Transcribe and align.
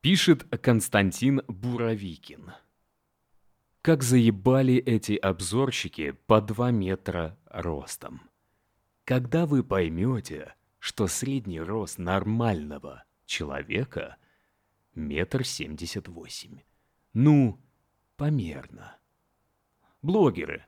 Пишет 0.00 0.44
Константин 0.62 1.42
Буровикин. 1.48 2.52
Как 3.82 4.04
заебали 4.04 4.76
эти 4.76 5.14
обзорщики 5.14 6.12
по 6.12 6.40
2 6.40 6.70
метра 6.70 7.36
ростом. 7.46 8.22
Когда 9.02 9.44
вы 9.44 9.64
поймете, 9.64 10.54
что 10.78 11.08
средний 11.08 11.60
рост 11.60 11.98
нормального 11.98 13.02
человека— 13.26 14.18
метр 14.94 15.44
семьдесят 15.44 16.06
восемь. 16.06 16.60
Ну, 17.12 17.58
померно. 18.16 18.96
Блогеры, 20.00 20.64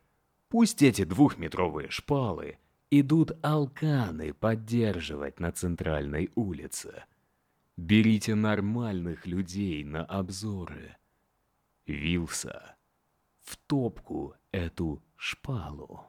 пусть 0.48 0.82
эти 0.82 1.04
двухметровые 1.04 1.88
шпалы 1.88 2.58
идут 2.90 3.30
алканы 3.44 4.34
поддерживать 4.34 5.38
на 5.38 5.52
центральной 5.52 6.32
улице. 6.34 7.04
Берите 7.80 8.34
нормальных 8.34 9.26
людей 9.26 9.84
на 9.84 10.04
обзоры. 10.04 10.98
Вилса, 11.86 12.76
в 13.42 13.56
топку 13.56 14.34
эту 14.52 15.02
шпалу. 15.16 16.04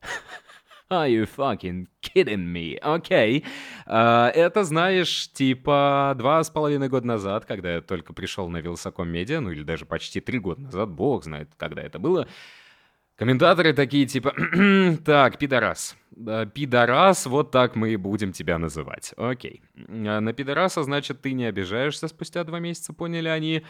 Are 0.88 1.10
you 1.10 1.26
fucking 1.26 1.88
kidding 2.00 2.46
me? 2.46 2.80
Okay. 2.80 3.44
Uh, 3.88 4.30
это, 4.30 4.62
знаешь, 4.62 5.32
типа 5.32 6.14
два 6.16 6.44
с 6.44 6.48
половиной 6.48 6.88
года 6.88 7.08
назад, 7.08 7.44
когда 7.44 7.74
я 7.74 7.80
только 7.80 8.12
пришел 8.12 8.48
на 8.48 8.58
Вилсаком 8.58 9.08
Медиа, 9.08 9.40
ну 9.40 9.50
или 9.50 9.64
даже 9.64 9.84
почти 9.84 10.20
три 10.20 10.38
года 10.38 10.60
назад, 10.60 10.90
бог 10.90 11.24
знает, 11.24 11.50
когда 11.56 11.82
это 11.82 11.98
было, 11.98 12.28
Комментаторы 13.18 13.72
такие 13.72 14.06
типа, 14.06 14.32
так, 15.04 15.38
пидорас. 15.38 15.96
Пидорас, 16.54 17.26
вот 17.26 17.50
так 17.50 17.74
мы 17.74 17.90
и 17.90 17.96
будем 17.96 18.32
тебя 18.32 18.58
называть. 18.58 19.12
Окей. 19.16 19.60
А 19.76 20.20
на 20.20 20.32
пидораса, 20.32 20.84
значит, 20.84 21.20
ты 21.20 21.32
не 21.32 21.46
обижаешься 21.46 22.06
спустя 22.06 22.44
два 22.44 22.60
месяца, 22.60 22.92
поняли 22.92 23.26
они? 23.26 23.64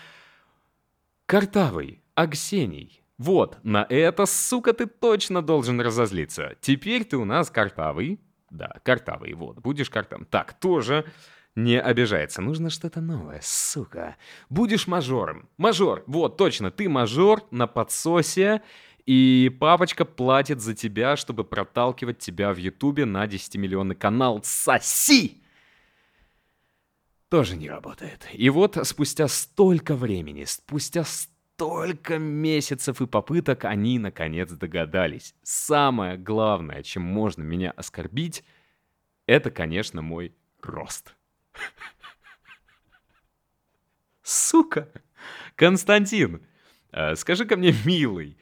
Картавый, 1.25 2.03
Аксений. 2.15 3.03
Вот, 3.17 3.59
на 3.63 3.87
это, 3.89 4.27
сука, 4.27 4.75
ты 4.75 4.87
точно 4.87 5.41
должен 5.41 5.81
разозлиться. 5.81 6.57
Теперь 6.61 7.05
ты 7.05 7.17
у 7.17 7.25
нас 7.25 7.51
картавый. 7.51 8.21
Да, 8.51 8.75
картавый, 8.83 9.33
вот, 9.33 9.61
будешь 9.61 9.89
картам. 9.89 10.27
Так, 10.27 10.61
тоже 10.61 11.07
не 11.57 11.81
обижается. 11.81 12.43
Нужно 12.43 12.69
что-то 12.69 13.01
новое, 13.01 13.41
сука. 13.43 14.17
Будешь 14.51 14.87
мажором. 14.87 15.49
Мажор, 15.57 16.05
вот, 16.07 16.37
точно, 16.37 16.71
ты 16.71 16.89
мажор 16.89 17.43
на 17.51 17.67
подсосе. 17.67 18.63
И 19.09 19.51
папочка 19.59 20.05
платит 20.05 20.61
за 20.61 20.75
тебя, 20.75 21.17
чтобы 21.17 21.43
проталкивать 21.43 22.19
тебя 22.19 22.53
в 22.53 22.59
Ютубе 22.59 23.07
на 23.07 23.25
10-миллионный 23.25 23.95
канал. 23.95 24.43
Соси! 24.45 25.43
Тоже 27.31 27.57
не 27.57 27.71
работает. 27.71 28.29
И 28.35 28.51
вот 28.51 28.77
спустя 28.87 29.27
столько 29.29 29.95
времени, 29.95 30.45
спустя 30.45 31.05
столько 31.05 32.19
месяцев 32.19 33.01
и 33.01 33.07
попыток, 33.07 33.65
они 33.65 33.99
наконец 33.99 34.51
догадались. 34.51 35.35
Самое 35.43 36.19
главное, 36.19 36.83
чем 36.83 37.01
можно 37.01 37.43
меня 37.43 37.71
оскорбить, 37.71 38.45
это, 39.25 39.51
конечно, 39.51 40.03
мой 40.03 40.35
рост. 40.61 41.15
Сука! 44.23 44.93
Константин, 45.55 46.47
э, 46.93 47.17
скажи-ка 47.17 47.57
мне, 47.57 47.75
милый, 47.87 48.37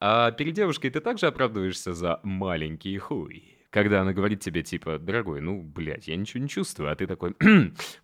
а 0.00 0.30
перед 0.32 0.54
девушкой 0.54 0.90
ты 0.90 1.00
также 1.00 1.26
оправдываешься 1.26 1.92
за 1.92 2.20
маленький 2.22 2.96
хуй? 2.98 3.56
Когда 3.70 4.00
она 4.00 4.12
говорит 4.12 4.40
тебе, 4.40 4.62
типа, 4.62 4.98
дорогой, 4.98 5.40
ну, 5.40 5.62
блядь, 5.62 6.08
я 6.08 6.16
ничего 6.16 6.42
не 6.42 6.48
чувствую, 6.48 6.90
а 6.90 6.96
ты 6.96 7.06
такой, 7.06 7.34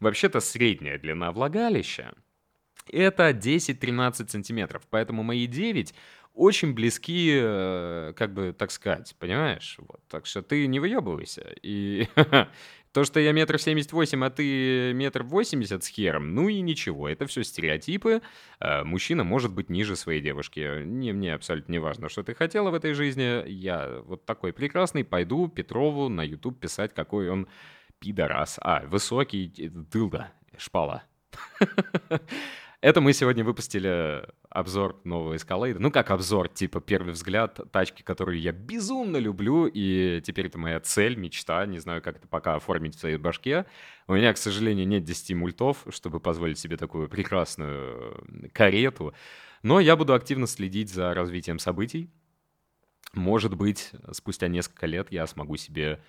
вообще-то 0.01 0.41
средняя 0.41 0.99
длина 0.99 1.33
влагалища— 1.33 2.15
это 2.93 3.31
10-13 3.31 4.29
сантиметров, 4.29 4.83
поэтому 4.91 5.23
мои 5.23 5.47
9 5.47 5.95
очень 6.35 6.75
близки, 6.75 7.31
э, 7.33 8.13
как 8.17 8.35
бы, 8.35 8.53
так 8.53 8.73
сказать, 8.73 9.15
понимаешь? 9.19 9.77
Вот, 9.79 10.01
так 10.09 10.27
что 10.27 10.43
ты 10.43 10.67
не 10.67 10.81
выебывайся. 10.81 11.55
И 11.63 12.09
То, 12.95 13.03
что 13.03 13.19
я 13.19 13.33
метр 13.33 13.59
семьдесят 13.59 13.93
восемь, 13.93 14.25
а 14.25 14.31
ты 14.31 14.93
метр 14.95 15.25
восемьдесят 15.25 15.83
с 15.83 15.89
хером, 15.89 16.33
ну 16.33 16.49
и 16.49 16.61
ничего, 16.61 17.09
это 17.09 17.27
все 17.27 17.43
стереотипы. 17.43 18.23
А, 18.61 18.85
мужчина 18.85 19.25
может 19.25 19.53
быть 19.53 19.69
ниже 19.69 19.97
своей 19.97 20.21
девушки. 20.21 20.85
Не, 20.85 21.13
мне 21.13 21.35
абсолютно 21.35 21.73
не 21.73 21.81
важно, 21.81 22.09
что 22.09 22.23
ты 22.23 22.37
хотела 22.37 22.71
в 22.71 22.75
этой 22.75 22.95
жизни. 22.95 23.49
Я 23.49 24.01
вот 24.07 24.25
такой 24.25 24.53
прекрасный, 24.53 25.03
пойду 25.03 25.49
Петрову 25.49 26.09
на 26.09 26.23
YouTube 26.23 26.61
писать, 26.61 26.95
какой 26.95 27.31
он 27.31 27.49
пидорас. 27.99 28.61
А, 28.63 28.85
высокий, 28.87 29.49
дылда, 29.59 30.31
шпала. 30.57 31.03
Это 32.85 33.01
мы 33.01 33.15
сегодня 33.15 33.43
выпустили 33.45 34.29
обзор 34.51 35.01
нового 35.05 35.37
Escalade. 35.37 35.79
Ну, 35.79 35.91
как 35.91 36.11
обзор, 36.11 36.51
типа 36.51 36.83
первый 36.83 37.15
взгляд 37.15 37.59
тачки, 37.73 38.03
которую 38.03 38.39
я 38.39 38.53
безумно 38.53 39.17
люблю, 39.17 39.65
и 39.65 40.21
теперь 40.23 40.49
это 40.49 40.59
моя 40.59 40.81
цель, 40.81 41.17
мечта, 41.17 41.65
не 41.65 41.79
знаю, 41.79 42.03
как 42.03 42.19
это 42.19 42.29
пока 42.29 42.57
оформить 42.57 42.95
в 42.95 43.01
своей 43.01 43.17
башке. 43.17 43.65
У 44.07 44.13
меня, 44.13 44.35
к 44.35 44.37
сожалению, 44.37 44.87
нет 44.87 45.03
10 45.03 45.35
мультов, 45.35 45.79
чтобы 45.89 46.21
позволить 46.21 46.59
себе 46.59 46.77
такую 46.77 47.09
прекрасную 47.09 48.23
карету, 48.53 49.15
но 49.63 49.81
я 49.81 49.97
буду 49.97 50.13
активно 50.13 50.47
следить 50.47 50.93
за 50.93 51.15
развитием 51.15 51.59
событий. 51.59 52.11
Может 53.15 53.55
быть, 53.55 53.93
спустя 54.13 54.49
несколько 54.49 54.85
лет 54.85 55.11
я 55.11 55.27
смогу 55.27 55.57
себе 55.57 56.03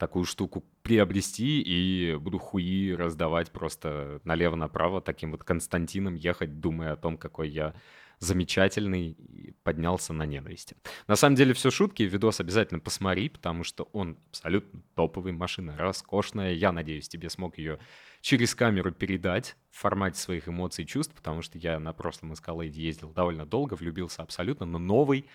такую 0.00 0.24
штуку 0.24 0.64
приобрести 0.82 1.60
и 1.60 2.16
буду 2.16 2.38
хуи 2.38 2.92
раздавать 2.92 3.52
просто 3.52 4.20
налево-направо, 4.24 5.02
таким 5.02 5.30
вот 5.30 5.44
Константином 5.44 6.14
ехать, 6.14 6.58
думая 6.58 6.94
о 6.94 6.96
том, 6.96 7.18
какой 7.18 7.50
я 7.50 7.74
замечательный 8.18 9.10
и 9.10 9.52
поднялся 9.62 10.12
на 10.12 10.24
ненависти. 10.24 10.76
На 11.06 11.16
самом 11.16 11.36
деле 11.36 11.52
все 11.54 11.70
шутки, 11.70 12.02
видос 12.02 12.40
обязательно 12.40 12.80
посмотри, 12.80 13.28
потому 13.28 13.62
что 13.62 13.84
он 13.92 14.18
абсолютно 14.30 14.82
топовый, 14.94 15.32
машина 15.32 15.76
роскошная. 15.76 16.52
Я 16.52 16.72
надеюсь, 16.72 17.08
тебе 17.08 17.30
смог 17.30 17.58
ее 17.58 17.78
через 18.20 18.54
камеру 18.54 18.92
передать 18.92 19.56
в 19.70 19.80
формате 19.80 20.18
своих 20.18 20.48
эмоций 20.48 20.84
и 20.84 20.86
чувств, 20.86 21.14
потому 21.14 21.42
что 21.42 21.58
я 21.58 21.78
на 21.78 21.92
прошлом 21.92 22.32
Escalade 22.32 22.70
ездил 22.70 23.10
довольно 23.10 23.46
долго, 23.46 23.74
влюбился 23.74 24.22
абсолютно, 24.22 24.66
но 24.66 24.78
новый 24.78 25.26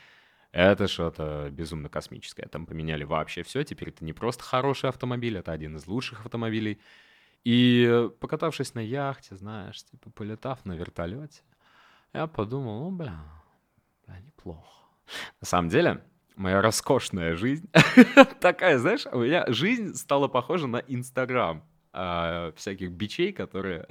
это 0.55 0.87
что-то 0.87 1.49
безумно 1.51 1.89
космическое. 1.89 2.47
Там 2.47 2.65
поменяли 2.65 3.03
вообще 3.03 3.43
все. 3.43 3.63
Теперь 3.63 3.89
это 3.89 4.05
не 4.05 4.13
просто 4.13 4.41
хороший 4.41 4.89
автомобиль, 4.89 5.37
это 5.37 5.51
один 5.51 5.75
из 5.75 5.85
лучших 5.85 6.21
автомобилей. 6.25 6.79
И 7.43 8.09
покатавшись 8.21 8.73
на 8.73 8.79
яхте, 8.79 9.35
знаешь, 9.35 9.83
типа 9.83 10.09
полетав 10.11 10.63
на 10.63 10.71
вертолете, 10.71 11.41
я 12.13 12.25
подумал, 12.27 12.89
ну, 12.89 12.95
бля, 12.95 13.19
бля, 14.07 14.19
неплохо. 14.19 14.87
На 15.41 15.45
самом 15.45 15.67
деле, 15.67 16.01
моя 16.37 16.61
роскошная 16.61 17.35
жизнь 17.35 17.69
такая, 18.39 18.79
знаешь, 18.79 19.05
у 19.11 19.19
меня 19.19 19.45
жизнь 19.47 19.93
стала 19.95 20.29
похожа 20.29 20.67
на 20.67 20.77
Инстаграм 20.77 21.63
а, 21.91 22.53
всяких 22.55 22.91
бичей, 22.91 23.33
которые 23.33 23.85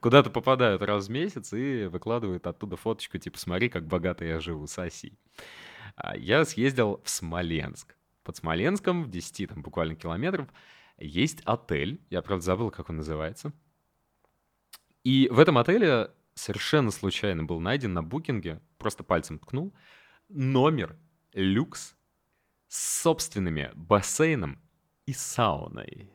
куда-то 0.00 0.30
попадают 0.30 0.82
раз 0.82 1.06
в 1.06 1.10
месяц 1.10 1.52
и 1.52 1.86
выкладывают 1.86 2.46
оттуда 2.46 2.76
фоточку, 2.76 3.18
типа, 3.18 3.38
смотри, 3.38 3.68
как 3.68 3.86
богато 3.86 4.24
я 4.24 4.40
живу, 4.40 4.66
соси. 4.66 5.18
А, 5.96 6.16
я 6.16 6.44
съездил 6.44 7.00
в 7.04 7.08
Смоленск. 7.10 7.96
Под 8.22 8.36
Смоленском, 8.36 9.04
в 9.04 9.10
10 9.10 9.50
там 9.50 9.62
буквально 9.62 9.96
километров, 9.96 10.48
есть 10.98 11.42
отель. 11.44 12.00
Я, 12.10 12.22
правда, 12.22 12.44
забыл, 12.44 12.70
как 12.70 12.90
он 12.90 12.96
называется. 12.96 13.52
И 15.02 15.28
в 15.30 15.38
этом 15.38 15.58
отеле 15.58 16.10
совершенно 16.34 16.90
случайно 16.90 17.44
был 17.44 17.60
найден 17.60 17.92
на 17.92 18.02
букинге, 18.02 18.60
просто 18.78 19.04
пальцем 19.04 19.38
ткнул, 19.38 19.74
номер 20.28 20.96
люкс 21.32 21.94
с 22.68 23.02
собственными 23.02 23.70
бассейном 23.74 24.60
и 25.06 25.12
сауной. 25.12 26.10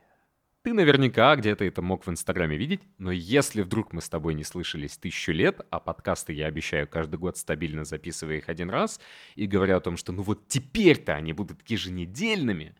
Ты 0.62 0.74
наверняка 0.74 1.34
где-то 1.36 1.64
это 1.64 1.80
мог 1.80 2.06
в 2.06 2.10
Инстаграме 2.10 2.54
видеть, 2.54 2.82
но 2.98 3.10
если 3.10 3.62
вдруг 3.62 3.94
мы 3.94 4.02
с 4.02 4.10
тобой 4.10 4.34
не 4.34 4.44
слышались 4.44 4.98
тысячу 4.98 5.32
лет, 5.32 5.62
а 5.70 5.80
подкасты 5.80 6.34
я 6.34 6.48
обещаю 6.48 6.86
каждый 6.86 7.18
год 7.18 7.38
стабильно 7.38 7.84
записывая 7.84 8.36
их 8.36 8.50
один 8.50 8.68
раз, 8.68 9.00
и 9.36 9.46
говоря 9.46 9.76
о 9.76 9.80
том, 9.80 9.96
что 9.96 10.12
ну 10.12 10.20
вот 10.20 10.48
теперь-то 10.48 11.14
они 11.14 11.32
будут 11.32 11.66
еженедельными, 11.66 12.76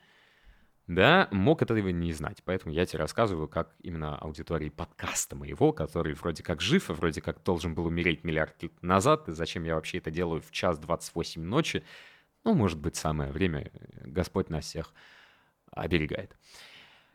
да, 0.88 1.28
мог 1.30 1.62
этого 1.62 1.88
не 1.88 2.12
знать. 2.12 2.42
Поэтому 2.44 2.74
я 2.74 2.84
тебе 2.84 2.98
рассказываю, 2.98 3.48
как 3.48 3.74
именно 3.80 4.18
аудитории 4.18 4.68
подкаста 4.68 5.34
моего, 5.34 5.72
который 5.72 6.12
вроде 6.12 6.42
как 6.42 6.60
жив, 6.60 6.90
и 6.90 6.92
вроде 6.92 7.22
как 7.22 7.42
должен 7.44 7.74
был 7.74 7.86
умереть 7.86 8.24
миллиард 8.24 8.62
лет 8.62 8.82
назад, 8.82 9.26
и 9.30 9.32
зачем 9.32 9.64
я 9.64 9.76
вообще 9.76 9.98
это 9.98 10.10
делаю 10.10 10.42
в 10.42 10.50
час 10.50 10.78
28 10.78 11.42
ночи, 11.42 11.82
ну, 12.44 12.52
может 12.52 12.78
быть, 12.78 12.96
самое 12.96 13.32
время, 13.32 13.70
Господь 14.04 14.50
нас 14.50 14.66
всех 14.66 14.92
оберегает. 15.70 16.36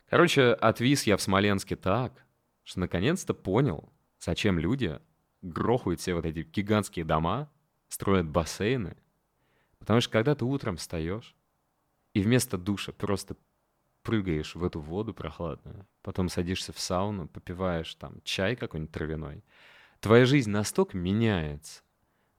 Короче, 0.09 0.53
отвис 0.53 1.03
я 1.03 1.17
в 1.17 1.21
Смоленске 1.21 1.75
так, 1.75 2.25
что 2.63 2.79
наконец-то 2.79 3.33
понял, 3.33 3.91
зачем 4.19 4.59
люди 4.59 4.99
грохают 5.41 5.99
все 5.99 6.13
вот 6.13 6.25
эти 6.25 6.39
гигантские 6.39 7.05
дома, 7.05 7.51
строят 7.87 8.27
бассейны. 8.27 8.97
Потому 9.79 10.01
что 10.01 10.11
когда 10.11 10.35
ты 10.35 10.45
утром 10.45 10.77
встаешь, 10.77 11.35
и 12.13 12.21
вместо 12.21 12.57
душа 12.57 12.91
просто 12.91 13.35
прыгаешь 14.01 14.55
в 14.55 14.63
эту 14.63 14.79
воду 14.79 15.13
прохладную, 15.13 15.87
потом 16.01 16.29
садишься 16.29 16.71
в 16.71 16.79
сауну, 16.79 17.27
попиваешь 17.27 17.93
там 17.95 18.21
чай 18.23 18.55
какой-нибудь 18.55 18.93
травяной, 18.93 19.43
твоя 19.99 20.25
жизнь 20.25 20.49
настолько 20.49 20.97
меняется, 20.97 21.81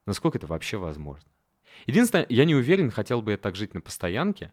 насколько 0.05 0.37
это 0.37 0.47
вообще 0.47 0.77
возможно. 0.77 1.29
Единственное, 1.85 2.25
я 2.29 2.45
не 2.45 2.55
уверен, 2.55 2.89
хотел 2.89 3.21
бы 3.21 3.31
я 3.31 3.37
так 3.37 3.55
жить 3.55 3.73
на 3.73 3.81
постоянке. 3.81 4.51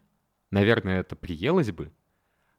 Наверное, 0.51 0.99
это 0.99 1.15
приелось 1.15 1.71
бы. 1.71 1.91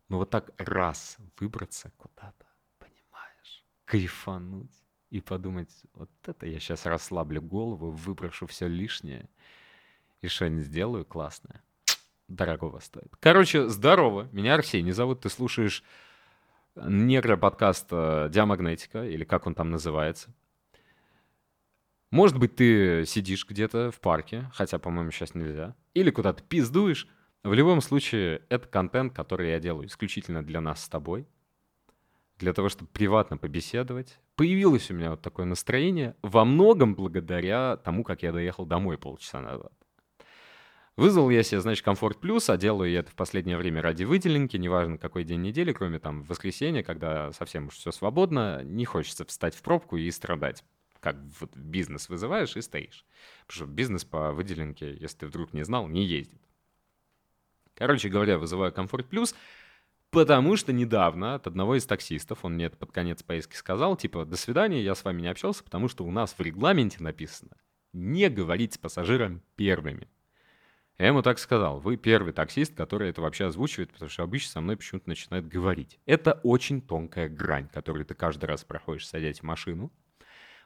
Но 0.09 0.19
вот 0.19 0.31
так 0.31 0.51
раз 0.59 1.17
выбраться 1.39 1.91
куда-то, 1.97 2.47
понимаешь, 2.79 3.65
кайфануть 3.85 4.71
и 5.11 5.21
подумать, 5.21 5.71
вот 5.95 6.11
это 6.25 6.47
я 6.47 6.61
сейчас 6.61 6.87
расслаблю 6.87 7.43
голову, 7.43 7.91
выброшу 7.91 8.47
все 8.47 8.69
лишнее 8.69 9.29
и 10.21 10.29
что-нибудь 10.29 10.65
сделаю 10.65 11.05
классное. 11.05 11.63
Дорогого 12.29 12.81
стоит. 12.81 13.15
Короче, 13.21 13.69
здорово. 13.69 14.29
Меня 14.33 14.55
Арсений 14.55 14.93
зовут. 14.93 15.21
Ты 15.21 15.29
слушаешь 15.29 15.85
нейроподкаст 16.75 17.89
Диамагнетика, 17.89 19.05
или 19.05 19.25
как 19.25 19.47
он 19.47 19.55
там 19.55 19.71
называется. 19.71 20.35
Может 22.11 22.39
быть, 22.39 22.57
ты 22.57 23.05
сидишь 23.07 23.47
где-то 23.47 23.91
в 23.91 24.01
парке, 24.01 24.51
хотя, 24.55 24.79
по-моему, 24.79 25.11
сейчас 25.11 25.35
нельзя, 25.35 25.77
или 25.95 26.11
куда-то 26.11 26.43
пиздуешь. 26.43 27.09
В 27.47 27.55
любом 27.55 27.81
случае, 27.81 28.43
это 28.49 28.67
контент, 28.67 29.15
который 29.15 29.51
я 29.51 29.61
делаю 29.61 29.87
исключительно 29.87 30.45
для 30.45 30.61
нас 30.61 30.83
с 30.83 30.89
тобой, 30.89 31.29
для 32.39 32.53
того, 32.53 32.69
чтобы 32.69 32.91
приватно 32.91 33.37
побеседовать. 33.37 34.19
Появилось 34.35 34.91
у 34.91 34.95
меня 34.95 35.11
вот 35.11 35.23
такое 35.23 35.47
настроение 35.47 36.17
во 36.23 36.45
многом 36.45 36.97
благодаря 36.97 37.77
тому, 37.77 38.03
как 38.03 38.25
я 38.25 38.33
доехал 38.33 38.67
домой 38.67 38.99
полчаса 38.99 39.41
назад. 39.41 39.71
Вызвал 40.97 41.31
я 41.31 41.45
себе, 41.45 41.61
значит, 41.61 41.85
комфорт 41.85 42.19
плюс, 42.19 42.51
а 42.51 42.57
делаю 42.57 42.91
я 42.91 42.99
это 42.99 43.13
в 43.13 43.15
последнее 43.15 43.59
время 43.59 43.81
ради 43.81 44.03
выделенки, 44.03 44.57
неважно 44.57 44.99
какой 44.99 45.23
день 45.23 45.43
недели, 45.43 45.73
кроме 45.73 46.01
там 46.01 46.25
воскресенья, 46.25 46.83
когда 46.83 47.31
совсем 47.31 47.69
уж 47.69 47.75
все 47.75 47.93
свободно, 47.93 48.65
не 48.65 48.85
хочется 48.85 49.25
встать 49.25 49.55
в 49.55 49.63
пробку 49.63 49.97
и 49.97 50.11
страдать 50.11 50.65
как 50.99 51.15
вот 51.39 51.57
бизнес 51.57 52.09
вызываешь 52.09 52.57
и 52.57 52.61
стоишь. 52.61 53.05
Потому 53.47 53.67
что 53.67 53.73
бизнес 53.73 54.05
по 54.05 54.33
выделенке, 54.33 54.97
если 54.97 55.19
ты 55.19 55.27
вдруг 55.29 55.53
не 55.53 55.65
знал, 55.65 55.87
не 55.87 56.05
ездит. 56.05 56.41
Короче 57.77 58.09
говоря, 58.09 58.39
вызываю 58.39 58.73
комфорт 58.73 59.07
плюс, 59.07 59.35
потому 60.11 60.57
что 60.57 60.73
недавно 60.73 61.35
от 61.35 61.47
одного 61.47 61.77
из 61.77 61.85
таксистов, 61.87 62.45
он 62.45 62.55
мне 62.55 62.67
это 62.67 62.77
под 62.77 62.91
конец 62.91 63.23
поездки 63.23 63.55
сказал, 63.55 63.97
типа, 63.97 64.25
до 64.25 64.37
свидания, 64.37 64.83
я 64.83 64.95
с 64.95 65.05
вами 65.05 65.23
не 65.23 65.29
общался, 65.29 65.63
потому 65.63 65.89
что 65.89 66.05
у 66.05 66.11
нас 66.11 66.35
в 66.37 66.41
регламенте 66.41 67.03
написано 67.03 67.57
не 67.93 68.29
говорить 68.29 68.75
с 68.75 68.79
пассажиром 68.79 69.43
первыми. 69.57 70.09
Я 70.99 71.09
ему 71.09 71.21
так 71.23 71.39
сказал, 71.39 71.79
вы 71.81 71.97
первый 71.97 72.33
таксист, 72.33 72.75
который 72.75 73.11
это 73.11 73.21
вообще 73.21 73.47
озвучивает, 73.47 73.93
потому 73.93 74.09
что 74.09 74.23
обычно 74.23 74.53
со 74.53 74.61
мной 74.63 74.77
почему-то 74.77 75.09
начинает 75.09 75.47
говорить. 75.47 75.99
Это 76.07 76.41
очень 76.43 76.81
тонкая 76.81 77.29
грань, 77.29 77.69
которую 77.69 78.07
ты 78.07 78.15
каждый 78.15 78.47
раз 78.47 78.65
проходишь, 78.65 79.07
садясь 79.07 79.41
в 79.41 79.43
машину. 79.43 79.93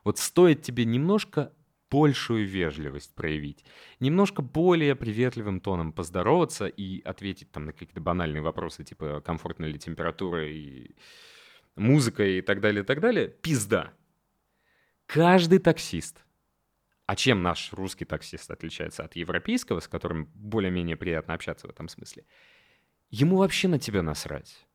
Вот 0.05 0.19
стоит 0.19 0.63
тебе 0.63 0.85
немножко 0.85 1.53
большую 1.91 2.47
вежливость 2.47 3.15
проявить, 3.15 3.65
немножко 3.99 4.43
более 4.43 4.95
приветливым 4.95 5.61
тоном 5.61 5.93
поздороваться 5.93 6.67
и 6.67 7.03
ответить 7.03 7.51
там 7.51 7.67
на 7.67 7.73
какие-то 7.73 8.01
банальные 8.01 8.43
вопросы, 8.43 8.85
типа 8.85 9.21
комфортная 9.21 9.69
ли 9.69 9.79
температура 9.79 10.49
и 10.49 10.95
музыка 11.77 12.25
и 12.25 12.41
так 12.41 12.61
далее, 12.61 12.83
и 12.83 12.87
так 12.87 13.01
далее, 13.01 13.29
пизда. 13.29 13.93
Каждый 15.07 15.59
таксист, 15.59 16.25
а 17.07 17.17
чем 17.17 17.43
наш 17.43 17.73
русский 17.73 18.05
таксист 18.05 18.51
отличается 18.51 19.03
от 19.03 19.17
европейского, 19.17 19.81
с 19.81 19.89
которым 19.89 20.27
более-менее 20.35 20.97
приятно 20.97 21.35
общаться 21.35 21.67
в 21.67 21.71
этом 21.71 21.89
смысле, 21.89 22.25
ему 23.11 23.39
вообще 23.39 23.67
на 23.67 23.81
тебя 23.81 24.03
насрать. 24.03 24.67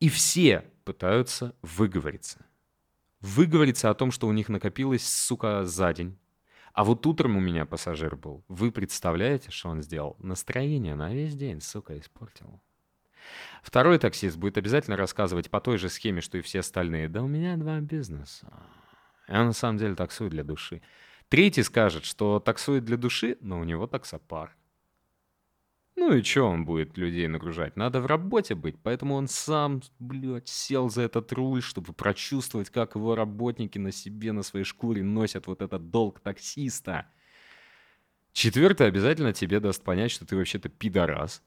И 0.00 0.08
все 0.08 0.64
пытаются 0.84 1.54
выговориться 1.62 2.44
выговориться 3.20 3.90
о 3.90 3.94
том, 3.94 4.10
что 4.10 4.26
у 4.26 4.32
них 4.32 4.48
накопилось, 4.48 5.06
сука, 5.06 5.64
за 5.64 5.92
день. 5.92 6.18
А 6.72 6.84
вот 6.84 7.06
утром 7.06 7.36
у 7.36 7.40
меня 7.40 7.66
пассажир 7.66 8.16
был. 8.16 8.44
Вы 8.48 8.70
представляете, 8.70 9.50
что 9.50 9.70
он 9.70 9.82
сделал? 9.82 10.16
Настроение 10.18 10.94
на 10.94 11.12
весь 11.12 11.34
день, 11.34 11.60
сука, 11.60 11.98
испортил. 11.98 12.60
Второй 13.62 13.98
таксист 13.98 14.36
будет 14.36 14.56
обязательно 14.56 14.96
рассказывать 14.96 15.50
по 15.50 15.60
той 15.60 15.78
же 15.78 15.88
схеме, 15.88 16.20
что 16.20 16.38
и 16.38 16.42
все 16.42 16.60
остальные. 16.60 17.08
Да 17.08 17.22
у 17.22 17.26
меня 17.26 17.56
два 17.56 17.80
бизнеса. 17.80 18.46
Я 19.28 19.44
на 19.44 19.52
самом 19.52 19.78
деле 19.78 19.94
таксую 19.94 20.30
для 20.30 20.44
души. 20.44 20.80
Третий 21.28 21.62
скажет, 21.62 22.04
что 22.04 22.40
таксует 22.40 22.84
для 22.84 22.96
души, 22.96 23.36
но 23.40 23.60
у 23.60 23.64
него 23.64 23.86
таксопарк. 23.86 24.56
Ну 26.00 26.14
и 26.14 26.22
что 26.22 26.44
он 26.44 26.64
будет 26.64 26.96
людей 26.96 27.28
нагружать? 27.28 27.76
Надо 27.76 28.00
в 28.00 28.06
работе 28.06 28.54
быть, 28.54 28.76
поэтому 28.82 29.16
он 29.16 29.28
сам, 29.28 29.82
блядь, 29.98 30.48
сел 30.48 30.88
за 30.88 31.02
этот 31.02 31.30
руль, 31.30 31.60
чтобы 31.60 31.92
прочувствовать, 31.92 32.70
как 32.70 32.94
его 32.94 33.14
работники 33.14 33.76
на 33.78 33.92
себе, 33.92 34.32
на 34.32 34.42
своей 34.42 34.64
шкуре 34.64 35.04
носят 35.04 35.46
вот 35.46 35.60
этот 35.60 35.90
долг 35.90 36.20
таксиста. 36.20 37.06
Четвертый 38.32 38.86
обязательно 38.86 39.34
тебе 39.34 39.60
даст 39.60 39.84
понять, 39.84 40.10
что 40.10 40.24
ты 40.24 40.36
вообще-то 40.36 40.70
пидорас. 40.70 41.42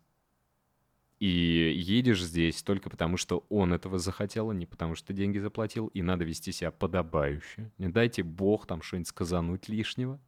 И 1.17 1.73
едешь 1.75 2.21
здесь 2.21 2.61
только 2.61 2.91
потому, 2.91 3.17
что 3.17 3.47
он 3.50 3.73
этого 3.73 3.97
захотел, 3.97 4.51
а 4.51 4.53
не 4.53 4.67
потому, 4.67 4.94
что 4.94 5.13
деньги 5.13 5.39
заплатил. 5.39 5.88
И 5.88 6.03
надо 6.03 6.25
вести 6.25 6.51
себя 6.51 6.69
подобающе. 6.69 7.71
Не 7.79 7.89
дайте 7.89 8.21
бог 8.21 8.67
там 8.67 8.83
что-нибудь 8.83 9.07
сказануть 9.07 9.67
лишнего. 9.67 10.21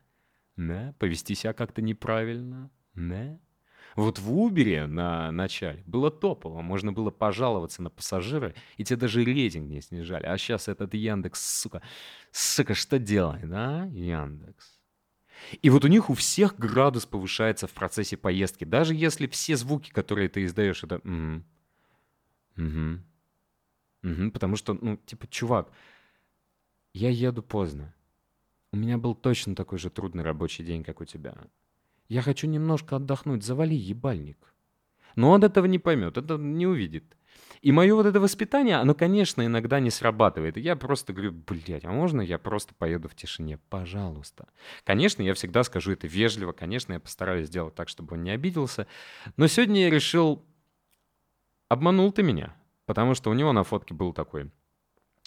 Да? 0.56 0.96
Повести 0.98 1.36
себя 1.36 1.54
как-то 1.54 1.84
неправильно. 1.84 2.72
Да? 2.96 3.40
Вот 3.96 4.20
в 4.20 4.30
Uber 4.30 4.88
на 4.88 5.32
начале 5.32 5.82
было 5.86 6.12
топово, 6.12 6.62
можно 6.62 6.92
было 6.92 7.12
пожаловаться 7.12 7.82
на 7.82 7.90
пассажира, 7.90 8.54
и 8.76 8.84
тебе 8.84 8.98
даже 8.98 9.24
рейтинг 9.24 9.70
не 9.70 9.82
снижали. 9.82 10.26
А 10.26 10.38
сейчас 10.38 10.68
этот 10.68 10.94
Яндекс, 10.94 11.62
сука, 11.62 11.82
сука, 12.32 12.74
что 12.74 13.00
делает, 13.00 13.50
да, 13.50 13.86
Яндекс? 13.86 14.80
И 15.62 15.70
вот 15.70 15.86
у 15.86 15.88
них 15.88 16.10
у 16.10 16.14
всех 16.14 16.58
градус 16.58 17.06
повышается 17.06 17.68
в 17.68 17.72
процессе 17.72 18.18
поездки, 18.18 18.66
даже 18.66 18.94
если 18.94 19.28
все 19.28 19.56
звуки, 19.56 19.92
которые 19.92 20.28
ты 20.28 20.44
издаешь, 20.44 20.84
это 20.84 20.98
угу, 20.98 21.44
угу, 22.58 23.00
угу, 24.04 24.32
потому 24.32 24.58
что, 24.58 24.74
ну, 24.74 24.98
типа, 24.98 25.28
чувак, 25.28 25.72
я 26.94 27.10
еду 27.10 27.44
поздно. 27.44 27.94
У 28.74 28.78
меня 28.78 28.98
был 28.98 29.16
точно 29.16 29.56
такой 29.56 29.78
же 29.80 29.90
трудный 29.90 30.24
рабочий 30.24 30.66
день, 30.66 30.84
как 30.84 31.00
у 31.00 31.06
тебя. 31.06 31.36
Я 32.08 32.22
хочу 32.22 32.48
немножко 32.48 32.98
отдохнуть, 32.98 33.44
завали 33.44 33.76
ебальник. 33.76 34.54
Но 35.16 35.32
он 35.32 35.44
этого 35.44 35.66
не 35.66 35.80
поймет, 35.80 36.18
это 36.18 36.38
не 36.38 36.68
увидит. 36.68 37.16
И 37.62 37.72
мое 37.72 37.96
вот 37.96 38.06
это 38.06 38.20
воспитание, 38.20 38.76
оно, 38.76 38.94
конечно, 38.94 39.44
иногда 39.44 39.80
не 39.80 39.90
срабатывает. 39.90 40.58
я 40.58 40.76
просто 40.76 41.14
говорю, 41.14 41.32
блядь, 41.32 41.86
а 41.86 41.92
можно 41.92 42.22
я 42.22 42.38
просто 42.38 42.76
поеду 42.76 43.10
в 43.10 43.16
тишине? 43.16 43.58
Пожалуйста. 43.70 44.48
Конечно, 44.84 45.24
я 45.24 45.34
всегда 45.34 45.64
скажу 45.64 45.94
это 45.94 46.06
вежливо, 46.06 46.52
конечно, 46.52 46.94
я 46.94 47.00
постараюсь 47.00 47.48
сделать 47.48 47.74
так, 47.74 47.90
чтобы 47.90 48.16
он 48.16 48.24
не 48.24 48.32
обиделся. 48.32 48.88
Но 49.36 49.48
сегодня 49.48 49.82
я 49.82 49.90
решил, 49.90 50.46
обманул 51.68 52.12
ты 52.12 52.22
меня. 52.22 52.56
Потому 52.86 53.16
что 53.16 53.32
у 53.32 53.34
него 53.34 53.52
на 53.52 53.64
фотке 53.64 53.94
был 53.94 54.14
такой 54.14 54.52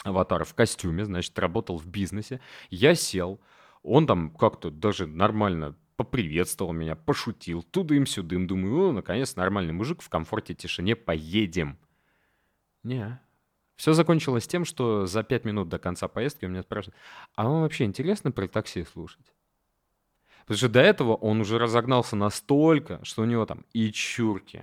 аватар 0.05 0.45
в 0.45 0.55
костюме, 0.55 1.05
значит, 1.05 1.37
работал 1.39 1.77
в 1.77 1.87
бизнесе. 1.87 2.41
Я 2.71 2.95
сел, 2.95 3.41
он 3.83 4.07
там 4.07 4.31
как-то 4.31 4.71
даже 4.71 5.07
нормально 5.07 5.77
поприветствовал 5.99 6.73
меня, 6.73 6.95
пошутил, 6.95 7.65
тудым-сюдым. 7.65 8.47
Думаю, 8.47 8.89
о, 8.89 8.93
наконец, 8.93 9.35
нормальный 9.35 9.73
мужик 9.73 10.01
в 10.01 10.09
комфорте, 10.09 10.55
тишине, 10.55 10.95
поедем. 10.95 11.77
Не. 12.85 13.21
Все 13.75 13.93
закончилось 13.93 14.47
тем, 14.47 14.65
что 14.65 15.07
за 15.07 15.25
пять 15.25 15.45
минут 15.45 15.69
до 15.69 15.81
конца 15.81 16.07
поездки 16.07 16.45
он 16.45 16.53
меня 16.53 16.63
спрашивает, 16.63 16.97
а 17.35 17.49
вам 17.49 17.63
вообще 17.63 17.85
интересно 17.85 18.31
про 18.31 18.47
такси 18.47 18.85
слушать? 18.85 19.35
Потому 20.43 20.59
что 20.59 20.69
до 20.69 20.81
этого 20.81 21.15
он 21.15 21.41
уже 21.41 21.59
разогнался 21.59 22.15
настолько, 22.15 23.05
что 23.05 23.23
у 23.23 23.25
него 23.25 23.45
там 23.45 23.65
и 23.73 23.91
чурки, 23.91 24.63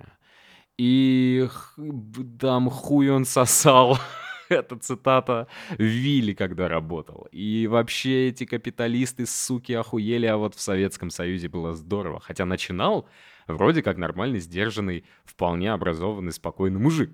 и 0.78 1.48
там 2.40 2.70
хуй 2.70 3.10
он 3.10 3.26
сосал. 3.26 3.98
Это 4.48 4.76
цитата 4.76 5.46
Вилли, 5.78 6.34
когда 6.34 6.68
работал. 6.68 7.28
И 7.32 7.66
вообще 7.66 8.28
эти 8.28 8.44
капиталисты, 8.44 9.26
суки, 9.26 9.72
охуели, 9.72 10.26
а 10.26 10.36
вот 10.36 10.54
в 10.54 10.60
Советском 10.60 11.10
Союзе 11.10 11.48
было 11.48 11.74
здорово. 11.74 12.20
Хотя 12.20 12.44
начинал 12.44 13.08
вроде 13.46 13.82
как 13.82 13.96
нормальный, 13.96 14.40
сдержанный, 14.40 15.04
вполне 15.24 15.72
образованный, 15.72 16.32
спокойный 16.32 16.80
мужик. 16.80 17.10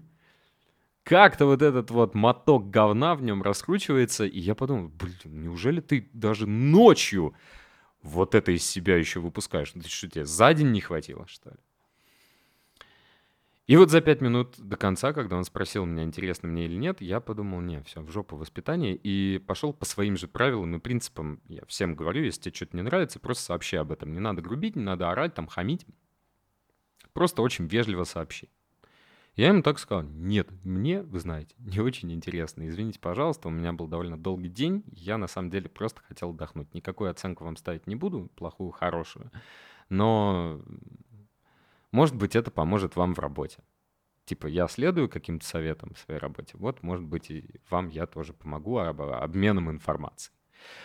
Как-то 1.04 1.46
вот 1.46 1.62
этот 1.62 1.90
вот 1.90 2.14
моток 2.14 2.70
говна 2.70 3.16
в 3.16 3.22
нем 3.22 3.42
раскручивается, 3.42 4.24
и 4.24 4.38
я 4.38 4.54
подумал, 4.54 4.88
блин, 4.88 5.42
неужели 5.42 5.80
ты 5.80 6.08
даже 6.12 6.46
ночью 6.46 7.34
вот 8.02 8.36
это 8.36 8.52
из 8.52 8.64
себя 8.64 8.96
еще 8.96 9.18
выпускаешь? 9.18 9.74
Ну, 9.74 9.82
ты 9.82 9.88
что, 9.88 10.08
тебе 10.08 10.24
за 10.24 10.54
день 10.54 10.70
не 10.70 10.80
хватило, 10.80 11.26
что 11.26 11.50
ли? 11.50 11.56
И 13.68 13.76
вот 13.76 13.90
за 13.90 14.00
пять 14.00 14.20
минут 14.20 14.56
до 14.58 14.76
конца, 14.76 15.12
когда 15.12 15.36
он 15.36 15.44
спросил 15.44 15.86
меня, 15.86 16.02
интересно 16.02 16.48
мне 16.48 16.64
или 16.64 16.74
нет, 16.74 17.00
я 17.00 17.20
подумал, 17.20 17.60
не, 17.60 17.80
все, 17.82 18.00
в 18.00 18.10
жопу 18.10 18.36
воспитание, 18.36 18.96
и 18.96 19.38
пошел 19.38 19.72
по 19.72 19.84
своим 19.84 20.16
же 20.16 20.26
правилам 20.26 20.74
и 20.74 20.80
принципам. 20.80 21.40
Я 21.46 21.64
всем 21.66 21.94
говорю, 21.94 22.24
если 22.24 22.42
тебе 22.42 22.54
что-то 22.54 22.76
не 22.76 22.82
нравится, 22.82 23.20
просто 23.20 23.44
сообщи 23.44 23.76
об 23.76 23.92
этом. 23.92 24.12
Не 24.12 24.18
надо 24.18 24.42
грубить, 24.42 24.74
не 24.74 24.82
надо 24.82 25.10
орать, 25.10 25.34
там, 25.34 25.46
хамить. 25.46 25.86
Просто 27.12 27.42
очень 27.42 27.66
вежливо 27.66 28.02
сообщи. 28.02 28.48
Я 29.36 29.48
ему 29.48 29.62
так 29.62 29.78
сказал, 29.78 30.02
нет, 30.02 30.48
мне, 30.62 31.02
вы 31.02 31.18
знаете, 31.20 31.54
не 31.58 31.80
очень 31.80 32.12
интересно. 32.12 32.68
Извините, 32.68 32.98
пожалуйста, 32.98 33.48
у 33.48 33.50
меня 33.50 33.72
был 33.72 33.86
довольно 33.86 34.18
долгий 34.18 34.50
день. 34.50 34.82
Я 34.92 35.16
на 35.16 35.26
самом 35.26 35.50
деле 35.50 35.70
просто 35.70 36.02
хотел 36.02 36.30
отдохнуть. 36.30 36.74
Никакую 36.74 37.10
оценку 37.10 37.44
вам 37.44 37.56
ставить 37.56 37.86
не 37.86 37.94
буду, 37.94 38.30
плохую, 38.34 38.72
хорошую. 38.72 39.30
Но, 39.88 40.60
может 41.92 42.16
быть, 42.16 42.34
это 42.34 42.50
поможет 42.50 42.96
вам 42.96 43.14
в 43.14 43.18
работе. 43.18 43.62
Типа, 44.24 44.46
я 44.46 44.68
следую 44.68 45.08
каким-то 45.08 45.44
советам 45.46 45.94
в 45.94 45.98
своей 45.98 46.20
работе. 46.20 46.56
Вот, 46.56 46.82
может 46.82 47.04
быть, 47.04 47.30
и 47.30 47.60
вам 47.70 47.88
я 47.88 48.06
тоже 48.06 48.32
помогу 48.32 48.78
обменом 48.78 49.70
информацией. 49.70 50.34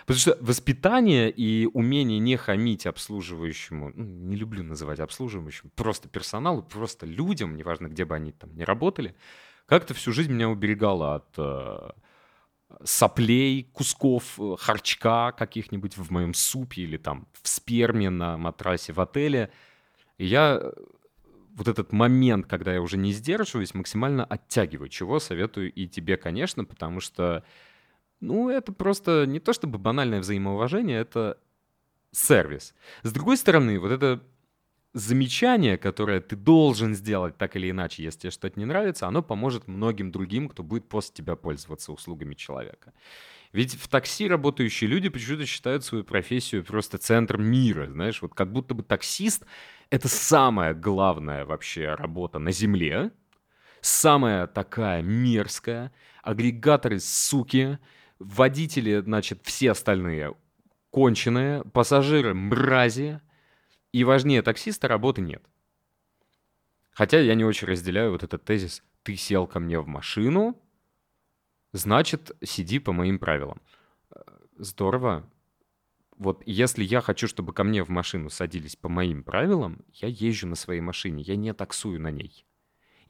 Потому 0.05 0.19
что 0.19 0.37
воспитание 0.41 1.29
и 1.29 1.67
умение 1.67 2.19
не 2.19 2.35
хамить 2.35 2.87
обслуживающему, 2.87 3.91
ну, 3.93 4.03
не 4.03 4.35
люблю 4.35 4.63
называть 4.63 4.99
обслуживающим, 4.99 5.71
просто 5.75 6.09
персоналу, 6.09 6.63
просто 6.63 7.05
людям, 7.05 7.55
неважно, 7.55 7.87
где 7.87 8.05
бы 8.05 8.15
они 8.15 8.31
там 8.31 8.55
не 8.55 8.63
работали, 8.63 9.15
как-то 9.67 9.93
всю 9.93 10.13
жизнь 10.13 10.31
меня 10.31 10.49
уберегало 10.49 11.15
от 11.15 11.27
э, 11.37 11.89
соплей, 12.83 13.63
кусков 13.73 14.39
э, 14.39 14.55
харчка 14.57 15.33
каких-нибудь 15.33 15.97
в 15.97 16.09
моем 16.09 16.33
супе 16.33 16.83
или 16.83 16.97
там 16.97 17.27
в 17.41 17.47
сперме 17.47 18.09
на 18.09 18.37
матрасе 18.37 18.93
в 18.93 19.01
отеле. 19.01 19.51
И 20.17 20.25
я 20.25 20.59
э, 20.61 20.71
вот 21.57 21.67
этот 21.67 21.91
момент, 21.91 22.45
когда 22.45 22.73
я 22.73 22.81
уже 22.81 22.97
не 22.97 23.11
сдерживаюсь, 23.11 23.73
максимально 23.73 24.23
оттягиваю, 24.23 24.89
чего 24.89 25.19
советую 25.19 25.73
и 25.73 25.87
тебе, 25.87 26.15
конечно, 26.15 26.63
потому 26.63 26.99
что 26.99 27.43
ну, 28.19 28.49
это 28.49 28.71
просто 28.71 29.25
не 29.25 29.39
то 29.39 29.53
чтобы 29.53 29.77
банальное 29.79 30.19
взаимоуважение, 30.19 30.99
это 30.99 31.37
сервис. 32.11 32.73
С 33.03 33.11
другой 33.11 33.37
стороны, 33.37 33.79
вот 33.79 33.91
это 33.91 34.23
замечание, 34.93 35.77
которое 35.77 36.21
ты 36.21 36.35
должен 36.35 36.95
сделать 36.95 37.37
так 37.37 37.55
или 37.55 37.69
иначе, 37.69 38.03
если 38.03 38.19
тебе 38.21 38.31
что-то 38.31 38.59
не 38.59 38.65
нравится, 38.65 39.07
оно 39.07 39.23
поможет 39.23 39.67
многим 39.67 40.11
другим, 40.11 40.49
кто 40.49 40.63
будет 40.63 40.87
после 40.87 41.13
тебя 41.15 41.35
пользоваться 41.35 41.91
услугами 41.91 42.35
человека. 42.35 42.93
Ведь 43.53 43.75
в 43.75 43.87
такси 43.87 44.27
работающие 44.27 44.89
люди 44.89 45.09
почему-то 45.09 45.45
считают 45.45 45.83
свою 45.83 46.03
профессию 46.03 46.63
просто 46.63 46.97
центром 46.97 47.45
мира, 47.45 47.87
знаешь, 47.89 48.21
вот 48.21 48.33
как 48.33 48.51
будто 48.51 48.73
бы 48.73 48.83
таксист— 48.83 49.45
это 49.89 50.07
самая 50.07 50.73
главная 50.73 51.45
вообще 51.45 51.95
работа 51.95 52.39
на 52.39 52.51
Земле, 52.51 53.11
самая 53.81 54.47
такая 54.47 55.01
мерзкая, 55.01 55.93
агрегаторы 56.23 56.99
суки, 56.99 57.79
водители, 58.19 58.99
значит, 58.99 59.39
все 59.43 59.71
остальные 59.71 60.35
конченые, 60.89 61.63
пассажиры 61.63 62.33
мрази, 62.33 63.21
и 63.93 64.03
важнее 64.03 64.41
таксиста 64.41 64.87
работы 64.87 65.21
нет. 65.21 65.43
Хотя 66.91 67.19
я 67.19 67.35
не 67.35 67.45
очень 67.45 67.67
разделяю 67.67 68.11
вот 68.11 68.23
этот 68.23 68.43
тезис 68.43 68.83
«ты 69.03 69.15
сел 69.15 69.47
ко 69.47 69.59
мне 69.59 69.79
в 69.79 69.87
машину, 69.87 70.59
значит, 71.73 72.31
сиди 72.43 72.79
по 72.79 72.91
моим 72.91 73.19
правилам». 73.19 73.61
Здорово. 74.59 75.29
Вот 76.17 76.41
если 76.47 76.83
я 76.83 77.01
хочу, 77.01 77.27
чтобы 77.27 77.53
ко 77.53 77.63
мне 77.63 77.83
в 77.83 77.89
машину 77.89 78.31
садились 78.31 78.75
по 78.75 78.89
моим 78.89 79.23
правилам, 79.23 79.85
я 79.93 80.07
езжу 80.07 80.47
на 80.47 80.55
своей 80.55 80.81
машине, 80.81 81.21
я 81.21 81.35
не 81.35 81.53
таксую 81.53 82.01
на 82.01 82.09
ней. 82.09 82.43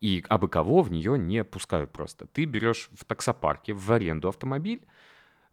И 0.01 0.23
абы 0.27 0.49
кого 0.49 0.81
в 0.81 0.91
нее 0.91 1.17
не 1.17 1.43
пускают 1.45 1.93
просто. 1.93 2.27
Ты 2.27 2.43
берешь 2.43 2.89
в 2.93 3.05
таксопарке 3.05 3.73
в 3.73 3.89
аренду 3.93 4.27
автомобиль, 4.27 4.85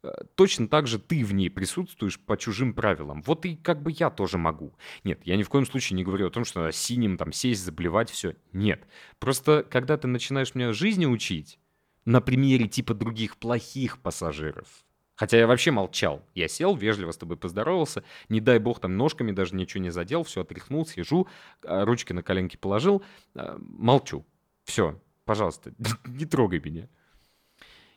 э, 0.03 0.11
точно 0.35 0.67
так 0.67 0.89
же 0.89 0.99
ты 0.99 1.25
в 1.25 1.33
ней 1.33 1.49
присутствуешь 1.49 2.19
по 2.19 2.37
чужим 2.37 2.75
правилам. 2.75 3.23
Вот 3.23 3.47
и 3.47 3.55
как 3.55 3.83
бы 3.83 3.93
я 3.93 4.11
тоже 4.11 4.37
могу. 4.37 4.77
Нет, 5.05 5.21
я 5.25 5.37
ни 5.37 5.45
в 5.45 5.49
коем 5.49 5.65
случае 5.65 5.97
не 5.97 6.03
говорю 6.03 6.27
о 6.27 6.31
том, 6.31 6.45
что 6.45 6.73
синим 6.73 7.17
там 7.17 7.33
сесть, 7.33 7.65
заблевать, 7.65 8.11
все. 8.11 8.35
Нет. 8.53 8.85
Просто 9.21 9.63
когда 9.63 9.97
ты 9.97 10.09
начинаешь 10.09 10.57
меня 10.57 10.73
жизни 10.73 11.07
учить, 11.07 11.61
на 12.05 12.21
примере 12.21 12.69
типа 12.69 12.95
других 12.95 13.37
плохих 13.37 13.99
пассажиров, 13.99 14.85
Хотя 15.17 15.39
я 15.39 15.47
вообще 15.47 15.71
молчал. 15.71 16.27
Я 16.35 16.49
сел, 16.49 16.75
вежливо 16.75 17.13
с 17.13 17.17
тобой 17.17 17.37
поздоровался. 17.37 18.03
Не 18.29 18.41
дай 18.41 18.59
бог, 18.59 18.81
там 18.81 18.97
ножками 18.97 19.31
даже 19.31 19.55
ничего 19.55 19.83
не 19.83 19.91
задел. 19.91 20.25
Все 20.25 20.41
отряхнул, 20.41 20.87
сижу, 20.87 21.29
а, 21.63 21.85
ручки 21.85 22.13
на 22.13 22.23
коленки 22.23 22.57
положил. 22.57 23.05
Э, 23.35 23.57
молчу. 23.59 24.27
Все, 24.65 25.01
пожалуйста, 25.25 25.73
не 26.05 26.27
трогай 26.27 26.61
меня. 26.61 26.89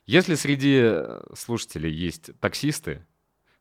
Если 0.06 0.36
среди 0.36 0.78
э, 0.80 1.20
слушателей 1.34 1.92
есть 1.92 2.30
таксисты, 2.38 3.04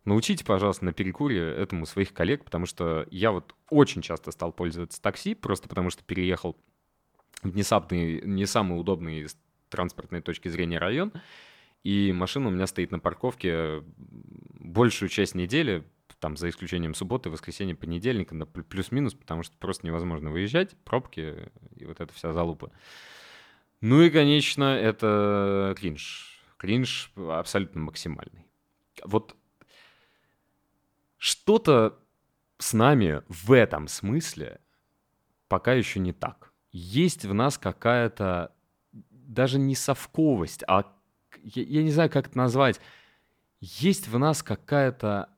научите, 0.06 0.46
пожалуйста, 0.46 0.86
на 0.86 0.94
перекуре 0.94 1.40
этому 1.40 1.88
своих 1.88 2.14
коллег, 2.14 2.46
потому 2.46 2.68
что 2.68 3.08
я 3.10 3.32
вот 3.32 3.56
очень 3.70 4.04
часто 4.04 4.32
стал 4.32 4.54
пользоваться 4.54 5.02
такси, 5.02 5.34
просто 5.34 5.68
потому 5.68 5.90
что 5.90 6.04
переехал 6.04 6.56
в 7.42 7.50
внезапный, 7.50 8.22
не 8.22 8.46
самый 8.46 8.80
удобный 8.80 9.28
транспортной 9.70 10.22
точки 10.22 10.48
зрения 10.48 10.80
район, 10.80 11.14
и 11.84 12.12
машина 12.12 12.48
у 12.48 12.52
меня 12.52 12.68
стоит 12.68 12.92
на 12.92 13.00
парковке 13.00 13.84
большую 14.60 15.10
часть 15.10 15.36
недели, 15.36 15.84
там 16.20 16.36
за 16.36 16.50
исключением 16.50 16.94
субботы, 16.94 17.30
воскресенья, 17.30 17.76
понедельника, 17.76 18.34
на 18.34 18.46
плюс-минус, 18.46 19.14
потому 19.14 19.44
что 19.44 19.56
просто 19.58 19.86
невозможно 19.86 20.32
выезжать, 20.32 20.76
пробки 20.84 21.52
и 21.76 21.86
вот 21.86 22.00
эта 22.02 22.14
вся 22.14 22.34
залупа. 22.34 22.72
Ну 23.82 24.02
и, 24.02 24.10
конечно, 24.10 24.64
это 24.64 25.76
кринж. 25.78 26.44
Кринж 26.58 27.12
абсолютно 27.16 27.82
максимальный. 27.82 28.48
Вот 29.04 29.36
что-то 31.18 32.00
с 32.58 32.74
нами 32.74 33.22
в 33.28 33.52
этом 33.52 33.88
смысле 33.88 34.60
пока 35.48 35.74
еще 35.74 36.00
не 36.00 36.14
так. 36.14 36.52
Есть 36.72 37.26
в 37.26 37.34
нас 37.34 37.58
какая-то 37.58 38.54
даже 39.28 39.60
не 39.60 39.76
совковость, 39.76 40.64
а 40.68 40.86
я, 41.44 41.64
я 41.64 41.84
не 41.84 41.92
знаю, 41.92 42.10
как 42.10 42.28
это 42.28 42.38
назвать. 42.38 42.80
Есть 43.60 44.08
в 44.08 44.18
нас 44.18 44.44
какая-то 44.44 45.30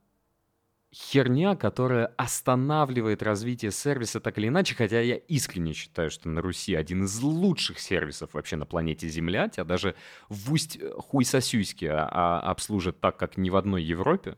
херня, 0.92 1.54
которая 1.54 2.06
останавливает 2.16 3.22
развитие 3.22 3.70
сервиса 3.70 4.20
так 4.20 4.38
или 4.38 4.48
иначе, 4.48 4.74
хотя 4.74 5.00
я 5.00 5.16
искренне 5.16 5.72
считаю, 5.72 6.10
что 6.10 6.28
на 6.28 6.40
Руси 6.42 6.74
один 6.74 7.04
из 7.04 7.20
лучших 7.20 7.78
сервисов 7.78 8.34
вообще 8.34 8.56
на 8.56 8.66
планете 8.66 9.08
Земля, 9.08 9.48
тебя 9.48 9.64
даже 9.64 9.94
в 10.28 10.52
усть 10.52 10.76
э, 10.80 10.92
хуй 10.98 11.24
сосюськи 11.24 11.84
а, 11.84 12.08
а, 12.10 12.50
обслужат 12.50 13.00
так, 13.00 13.16
как 13.16 13.36
ни 13.36 13.50
в 13.50 13.56
одной 13.56 13.82
Европе. 13.82 14.36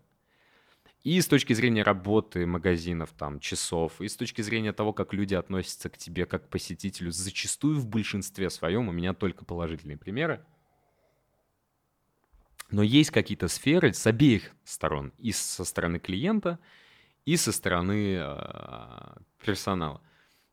И 1.02 1.21
с 1.21 1.26
точки 1.26 1.52
зрения 1.52 1.82
работы 1.82 2.47
магазинов, 2.47 3.12
там, 3.18 3.40
часов, 3.40 4.00
и 4.00 4.09
с 4.09 4.16
точки 4.16 4.40
зрения 4.40 4.73
того, 4.73 4.92
как 4.92 5.12
люди 5.12 5.35
относятся 5.35 5.88
к 5.88 5.99
тебе 5.99 6.26
как 6.26 6.47
к 6.47 6.49
посетителю, 6.49 7.11
зачастую 7.11 7.80
в 7.80 7.88
большинстве 7.88 8.50
своем 8.50 8.88
у 8.88 8.92
меня 8.92 9.12
только 9.12 9.44
положительные 9.44 9.97
примеры. 9.97 10.44
Но 12.71 12.82
есть 12.82 13.11
какие-то 13.11 13.49
сферы 13.49 13.92
с 13.92 14.06
обеих 14.06 14.52
сторон, 14.64 15.12
и 15.18 15.32
со 15.32 15.64
стороны 15.64 15.99
клиента, 15.99 16.61
и 17.25 17.37
со 17.37 17.50
стороны 17.50 18.16
э, 18.18 19.14
персонала, 19.44 20.00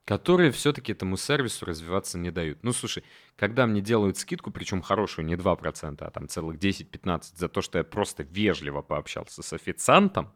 которые 0.09 0.49
все-таки 0.49 0.93
этому 0.93 1.17
сервису 1.17 1.67
развиваться 1.67 2.17
не 2.17 2.31
дают. 2.31 2.63
Ну, 2.63 2.73
слушай, 2.73 3.03
когда 3.35 3.67
мне 3.67 3.79
делают 3.79 4.17
скидку, 4.17 4.49
причем 4.49 4.81
хорошую, 4.81 5.27
не 5.27 5.35
2%, 5.35 6.03
а 6.03 6.09
там 6.09 6.27
целых 6.27 6.57
10-15, 6.57 7.35
за 7.35 7.47
то, 7.47 7.61
что 7.61 7.77
я 7.77 7.83
просто 7.83 8.23
вежливо 8.23 8.81
пообщался 8.81 9.43
с 9.43 9.53
официантом, 9.53 10.33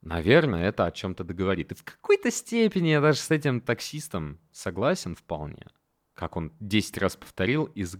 наверное, 0.00 0.70
это 0.70 0.86
о 0.86 0.90
чем-то 0.90 1.22
договорит. 1.22 1.72
И 1.72 1.74
в 1.74 1.84
какой-то 1.84 2.30
степени 2.30 2.88
я 2.88 3.02
даже 3.02 3.18
с 3.18 3.30
этим 3.30 3.60
таксистом 3.60 4.40
согласен 4.52 5.14
вполне. 5.14 5.66
Как 6.14 6.38
он 6.38 6.54
10 6.60 6.96
раз 6.96 7.14
повторил, 7.14 7.64
из 7.66 7.98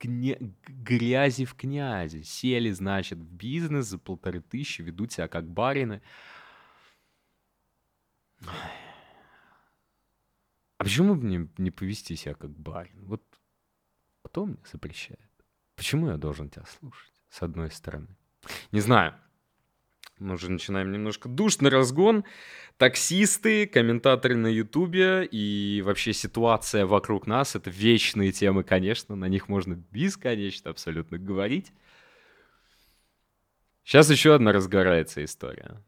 гне... 0.00 0.38
грязи 0.66 1.44
в 1.44 1.54
князи. 1.56 2.22
Сели, 2.22 2.70
значит, 2.70 3.18
в 3.18 3.30
бизнес 3.30 3.84
за 3.84 3.98
полторы 3.98 4.40
тысячи, 4.40 4.80
ведут 4.80 5.12
себя 5.12 5.28
как 5.28 5.46
барины. 5.46 6.00
А 10.82 10.84
почему 10.84 11.14
бы 11.14 11.22
мне 11.22 11.48
не 11.58 11.70
повести 11.70 12.16
себя 12.16 12.34
как 12.34 12.50
барин? 12.50 13.04
Вот 13.04 13.22
кто 14.24 14.46
мне 14.46 14.56
запрещает? 14.72 15.30
Почему 15.76 16.08
я 16.08 16.16
должен 16.16 16.50
тебя 16.50 16.64
слушать, 16.66 17.12
с 17.30 17.40
одной 17.40 17.70
стороны? 17.70 18.08
Не 18.72 18.80
знаю. 18.80 19.14
Мы 20.18 20.34
уже 20.34 20.50
начинаем 20.50 20.90
немножко 20.90 21.28
душный 21.28 21.70
разгон. 21.70 22.24
Таксисты, 22.78 23.68
комментаторы 23.68 24.34
на 24.34 24.48
Ютубе 24.48 25.24
и 25.24 25.82
вообще 25.86 26.12
ситуация 26.12 26.84
вокруг 26.84 27.28
нас— 27.28 27.54
это 27.54 27.70
вечные 27.70 28.32
темы, 28.32 28.64
конечно. 28.64 29.14
На 29.14 29.26
них 29.28 29.48
можно 29.48 29.74
бесконечно 29.92 30.72
абсолютно 30.72 31.16
говорить. 31.16 31.72
Сейчас 33.84 34.10
еще 34.10 34.34
одна 34.34 34.50
разгорается 34.50 35.24
история. 35.24 35.80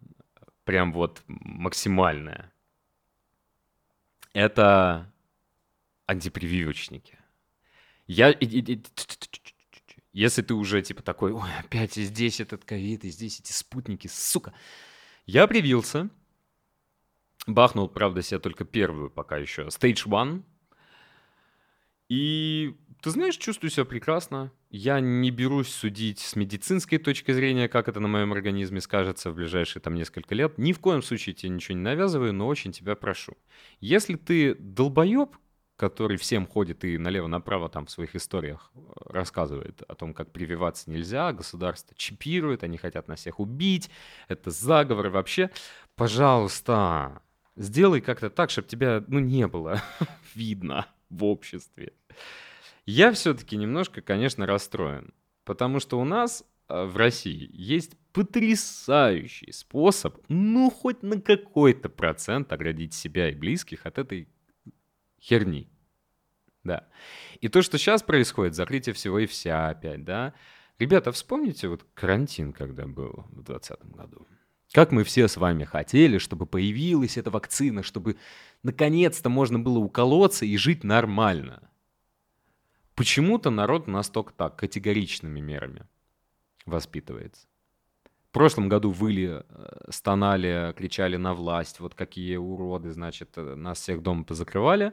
Прям 0.62 0.92
вот 0.92 1.24
максимальная. 1.26 2.53
Это 4.34 5.10
антипрививочники. 6.06 7.18
Я... 8.06 8.36
Если 10.12 10.42
ты 10.42 10.54
уже 10.54 10.82
типа 10.82 11.02
такой, 11.02 11.32
ой, 11.32 11.48
опять 11.58 11.96
и 11.96 12.04
здесь 12.04 12.40
этот 12.40 12.64
ковид, 12.64 13.04
и 13.04 13.10
здесь 13.10 13.40
эти 13.40 13.52
спутники, 13.52 14.06
сука. 14.08 14.52
Я 15.26 15.46
привился, 15.46 16.10
бахнул, 17.46 17.88
правда, 17.88 18.22
себе 18.22 18.38
только 18.40 18.64
первую 18.64 19.10
пока 19.10 19.38
еще, 19.38 19.62
Stage 19.62 20.06
One. 20.06 20.42
И 22.08 22.76
ты 23.04 23.11
знаешь, 23.11 23.37
чувствую 23.37 23.70
себя 23.70 23.84
прекрасно. 23.84 24.50
Я 24.70 24.99
не 24.99 25.30
берусь 25.30 25.68
судить 25.68 26.20
с 26.20 26.37
медицинской 26.37 26.96
точки 26.96 27.32
зрения, 27.32 27.68
как 27.68 27.87
это 27.87 28.00
на 28.00 28.08
моем 28.08 28.32
организме 28.32 28.80
скажется 28.80 29.30
в 29.30 29.34
ближайшие 29.34 29.82
там 29.82 29.94
несколько 29.94 30.34
лет. 30.34 30.56
Ни 30.56 30.73
в 30.73 30.80
коем 30.80 31.02
случае 31.02 31.34
тебе 31.34 31.50
ничего 31.50 31.76
не 31.76 31.82
навязываю, 31.82 32.32
но 32.32 32.46
очень 32.46 32.73
тебя 32.73 32.96
прошу. 32.96 33.37
Если 33.78 34.14
ты 34.14 34.54
долбоеб, 34.54 35.37
который 35.76 36.16
всем 36.16 36.46
ходит 36.46 36.82
и 36.84 36.96
налево-направо 36.96 37.68
там 37.68 37.84
в 37.84 37.90
своих 37.90 38.16
историях 38.16 38.73
э, 38.75 38.78
рассказывает 39.04 39.82
о 39.82 39.94
том, 39.94 40.14
как 40.14 40.32
прививаться 40.32 40.90
нельзя, 40.90 41.30
государство 41.34 41.94
чипирует, 41.99 42.64
они 42.64 42.78
хотят 42.78 43.06
нас 43.06 43.20
всех 43.20 43.38
убить, 43.38 43.90
это 44.28 44.50
заговор 44.50 45.11
вообще. 45.11 45.50
Пожалуйста, 45.94 47.20
сделай 47.54 48.00
как-то 48.00 48.30
так, 48.30 48.49
чтобы 48.49 48.66
тебя, 48.66 49.04
ну, 49.08 49.18
не 49.18 49.46
было 49.46 49.82
видно 50.34 50.87
в 51.11 51.23
обществе. 51.25 51.92
Я 52.86 53.12
все-таки 53.12 53.56
немножко, 53.56 54.02
конечно, 54.02 54.46
расстроен, 54.46 55.14
потому 55.44 55.80
что 55.80 55.98
у 55.98 56.04
нас 56.04 56.44
э, 56.68 56.84
в 56.84 56.96
России 56.96 57.48
есть 57.52 57.96
потрясающий 58.12 59.52
способ, 59.52 60.18
ну, 60.28 60.70
хоть 60.70 61.02
на 61.02 61.20
какой-то 61.20 61.88
процент 61.88 62.52
оградить 62.52 62.94
себя 62.94 63.30
и 63.30 63.34
близких 63.34 63.86
от 63.86 63.98
этой 63.98 64.28
херни. 65.20 65.68
Да. 66.62 66.88
И 67.40 67.48
то, 67.48 67.62
что 67.62 67.78
сейчас 67.78 68.02
происходит, 68.02 68.54
закрытие 68.54 68.94
всего 68.94 69.18
и 69.18 69.26
вся 69.26 69.68
опять, 69.68 70.04
да. 70.04 70.34
Ребята, 70.78 71.12
вспомните 71.12 71.68
вот 71.68 71.86
карантин, 71.94 72.52
когда 72.52 72.86
был 72.86 73.24
в 73.30 73.42
2020 73.42 73.84
году. 73.94 74.26
Как 74.72 74.90
мы 74.90 75.04
все 75.04 75.28
с 75.28 75.36
вами 75.36 75.64
хотели, 75.64 76.18
чтобы 76.18 76.46
появилась 76.46 77.16
эта 77.16 77.30
вакцина, 77.30 77.82
чтобы 77.82 78.16
наконец-то 78.62 79.28
можно 79.28 79.58
было 79.58 79.78
уколоться 79.78 80.44
и 80.44 80.56
жить 80.56 80.82
нормально. 80.82 81.70
Почему-то 82.94 83.50
народ 83.50 83.86
настолько 83.88 84.32
так, 84.32 84.56
категоричными 84.56 85.40
мерами 85.40 85.86
воспитывается. 86.64 87.46
В 88.28 88.32
прошлом 88.34 88.68
году 88.68 88.90
выли, 88.90 89.44
э, 89.48 89.90
стонали, 89.90 90.74
кричали 90.76 91.16
на 91.16 91.34
власть, 91.34 91.80
вот 91.80 91.94
какие 91.94 92.36
уроды, 92.36 92.90
значит, 92.92 93.30
э, 93.36 93.54
нас 93.54 93.80
всех 93.80 94.02
дома 94.02 94.24
позакрывали. 94.24 94.92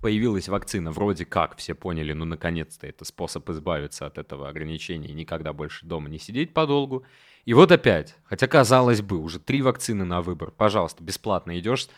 Появилась 0.00 0.48
вакцина, 0.48 0.92
вроде 0.92 1.26
как 1.26 1.56
все 1.56 1.74
поняли, 1.74 2.14
ну, 2.14 2.24
наконец-то 2.24 2.86
это 2.86 3.04
способ 3.04 3.48
избавиться 3.50 4.06
от 4.06 4.16
этого 4.16 4.48
ограничения 4.48 5.08
и 5.08 5.12
никогда 5.12 5.52
больше 5.52 5.84
дома 5.84 6.08
не 6.08 6.18
сидеть 6.18 6.54
подолгу. 6.54 7.04
И 7.44 7.52
вот 7.52 7.70
опять, 7.70 8.16
хотя 8.24 8.46
казалось 8.46 9.02
бы, 9.02 9.18
уже 9.18 9.40
три 9.40 9.60
вакцины 9.60 10.04
на 10.04 10.22
выбор, 10.22 10.50
пожалуйста, 10.50 11.04
бесплатно 11.04 11.58
идешь, 11.58 11.88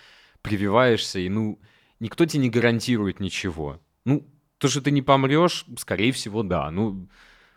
прививаешься, 0.41 1.21
и 1.21 1.29
ну, 1.29 1.61
никто 2.03 2.27
тебе 2.27 2.43
не 2.43 2.51
гарантирует 2.51 3.21
ничего. 3.21 3.81
Ну, 4.05 4.29
то, 4.59 4.69
что 4.69 4.83
ты 4.83 4.91
не 4.91 5.03
помрешь, 5.03 5.65
скорее 5.79 6.13
всего, 6.13 6.43
да. 6.43 6.71
Ну, 6.71 7.09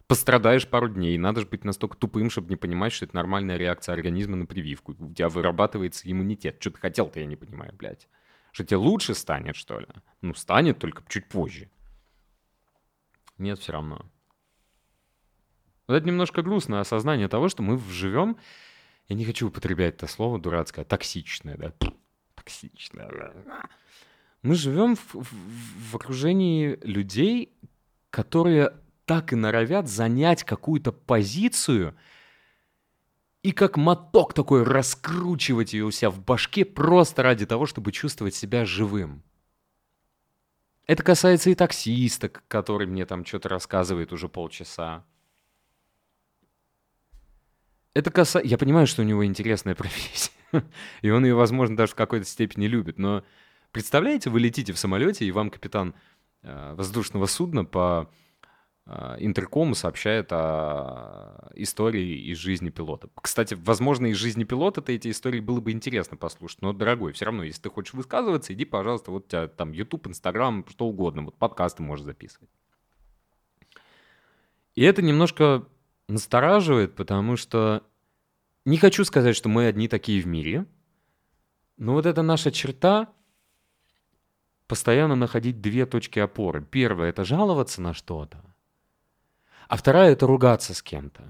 пострадаешь 0.07 0.67
пару 0.67 0.87
дней. 0.87 1.17
Надо 1.17 1.41
же 1.41 1.47
быть 1.47 1.65
настолько 1.65 1.97
тупым, 1.97 2.29
чтобы 2.29 2.49
не 2.49 2.55
понимать, 2.55 2.93
что 2.93 3.05
это 3.05 3.15
нормальная 3.15 3.57
реакция 3.57 3.93
организма 3.93 4.35
на 4.35 4.45
прививку. 4.45 4.95
У 4.97 5.13
тебя 5.13 5.29
вырабатывается 5.29 6.09
иммунитет. 6.09 6.57
Что 6.59 6.71
ты 6.71 6.79
хотел-то, 6.79 7.19
я 7.19 7.25
не 7.25 7.35
понимаю, 7.35 7.73
блядь. 7.73 8.07
Что 8.51 8.63
тебе 8.63 8.77
лучше 8.77 9.15
станет, 9.15 9.55
что 9.55 9.79
ли? 9.79 9.87
Ну, 10.21 10.35
станет 10.35 10.77
только 10.77 11.03
чуть 11.09 11.27
позже. 11.27 11.69
Нет, 13.39 13.59
все 13.59 13.73
равно. 13.73 14.05
Вот 15.87 15.95
это 15.95 16.07
немножко 16.07 16.43
грустное 16.43 16.79
осознание 16.79 17.27
того, 17.27 17.49
что 17.49 17.63
мы 17.63 17.79
живем, 17.91 18.37
я 19.07 19.15
не 19.15 19.25
хочу 19.25 19.47
употреблять 19.47 19.95
это 19.95 20.07
слово 20.07 20.39
дурацкое, 20.39 20.85
токсичное, 20.85 21.57
да? 21.57 21.73
Токсичное, 22.35 23.09
да? 23.09 23.33
Мы 24.45 24.53
живем 24.53 24.95
в, 24.95 25.15
в, 25.15 25.27
в 25.89 25.95
окружении 25.95 26.77
людей, 26.83 27.51
которые 28.11 28.73
так 29.05 29.33
и 29.33 29.35
норовят 29.35 29.87
занять 29.87 30.43
какую-то 30.43 30.91
позицию 30.91 31.95
и 33.41 33.51
как 33.51 33.75
моток 33.75 34.35
такой 34.35 34.61
раскручивать 34.61 35.73
ее 35.73 35.85
у 35.85 35.89
себя 35.89 36.11
в 36.11 36.23
башке 36.23 36.63
просто 36.63 37.23
ради 37.23 37.47
того, 37.47 37.65
чтобы 37.65 37.91
чувствовать 37.91 38.35
себя 38.35 38.65
живым. 38.65 39.23
Это 40.85 41.01
касается 41.01 41.49
и 41.49 41.55
таксиста, 41.55 42.29
который 42.29 42.85
мне 42.85 43.07
там 43.07 43.25
что-то 43.25 43.49
рассказывает 43.49 44.13
уже 44.13 44.29
полчаса. 44.29 45.03
Это 47.95 48.11
касается... 48.11 48.47
Я 48.47 48.59
понимаю, 48.59 48.85
что 48.85 49.01
у 49.01 49.05
него 49.05 49.25
интересная 49.25 49.73
профессия, 49.75 50.29
и 51.01 51.09
он 51.09 51.25
ее, 51.25 51.33
возможно, 51.33 51.75
даже 51.75 51.93
в 51.93 51.95
какой-то 51.95 52.27
степени 52.27 52.67
любит, 52.67 52.99
но 52.99 53.23
Представляете, 53.75 54.29
вы 54.29 54.39
летите 54.39 54.71
в 54.71 54.79
самолете, 54.79 55.25
и 55.25 55.31
вам 55.33 55.49
капитан 55.49 55.95
э, 56.43 56.75
воздушного 56.75 57.25
судна 57.25 57.65
по 57.65 58.09
э, 58.85 59.17
интеркому 59.19 59.75
сообщает 59.75 60.31
о 60.31 61.51
истории 61.55 62.31
из 62.31 62.37
жизни 62.37 62.69
пилота. 62.69 63.09
Кстати, 63.21 63.53
возможно, 63.53 64.05
из 64.05 64.15
жизни 64.15 64.45
пилота-то 64.45 64.93
эти 64.93 65.11
истории 65.11 65.41
было 65.41 65.59
бы 65.59 65.73
интересно 65.73 66.15
послушать, 66.15 66.61
но, 66.61 66.71
дорогой, 66.71 67.11
все 67.11 67.25
равно, 67.25 67.43
если 67.43 67.63
ты 67.63 67.69
хочешь 67.69 67.93
высказываться, 67.93 68.53
иди, 68.53 68.63
пожалуйста, 68.63 69.11
вот 69.11 69.25
у 69.25 69.27
тебя 69.27 69.49
там 69.49 69.73
YouTube, 69.73 70.07
Instagram, 70.07 70.65
что 70.69 70.85
угодно, 70.85 71.23
вот 71.23 71.35
подкасты 71.35 71.83
можешь 71.83 72.05
записывать. 72.05 72.49
И 74.75 74.83
это 74.83 75.01
немножко 75.01 75.67
настораживает, 76.07 76.95
потому 76.95 77.35
что 77.35 77.83
не 78.63 78.77
хочу 78.77 79.03
сказать, 79.03 79.35
что 79.35 79.49
мы 79.49 79.65
одни 79.65 79.89
такие 79.89 80.21
в 80.21 80.27
мире, 80.27 80.65
но 81.75 81.91
вот 81.91 82.05
эта 82.05 82.21
наша 82.21 82.53
черта— 82.53 83.09
постоянно 84.67 85.15
находить 85.15 85.61
две 85.61 85.85
точки 85.85 86.19
опоры. 86.19 86.63
Первая— 86.63 87.09
это 87.11 87.23
жаловаться 87.23 87.81
на 87.81 87.93
что-то, 87.93 88.43
а 89.67 89.77
вторая— 89.77 90.11
это 90.13 90.27
ругаться 90.27 90.73
с 90.73 90.81
кем-то. 90.81 91.23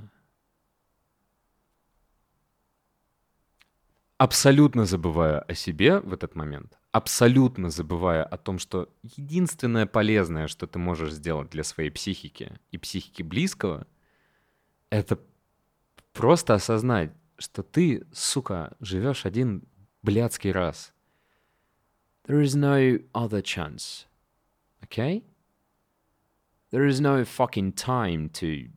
Абсолютно 4.18 4.86
забывая 4.86 5.42
о 5.42 5.54
себе 5.56 6.00
в 6.00 6.14
этот 6.14 6.36
момент, 6.36 6.78
абсолютно 6.94 7.70
забывая 7.70 8.24
о 8.24 8.38
том, 8.38 8.60
что 8.60 8.90
единственное 9.04 9.86
полезное, 9.86 10.48
что 10.48 10.68
ты 10.68 10.80
можешь 10.80 11.12
сделать 11.12 11.50
для 11.50 11.66
своей 11.66 11.90
психики 11.90 12.58
и 12.72 12.78
психики 12.78 13.24
близкого, 13.24 13.86
это 14.90 15.20
просто 16.14 16.54
осознать, 16.54 17.12
что 17.38 17.62
ты, 17.62 18.08
сука, 18.14 18.78
живешь 18.80 19.26
один 19.26 19.68
блядский 20.02 20.52
раз— 20.52 20.94
There 22.28 22.42
is 22.42 22.56
no 22.56 23.00
other 23.14 23.42
chance. 23.42 24.06
Okay? 24.84 25.24
There 26.72 26.86
is 26.86 27.00
no 27.00 27.24
fucking 27.24 27.74
time 27.74 28.30
to 28.34 28.70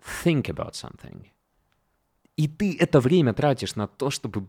think 0.00 0.48
about 0.48 0.74
something. 0.74 1.30
И 2.36 2.48
ты 2.48 2.76
это 2.78 3.00
время 3.00 3.32
тратишь 3.32 3.76
на 3.76 3.86
то, 3.86 4.10
чтобы 4.10 4.48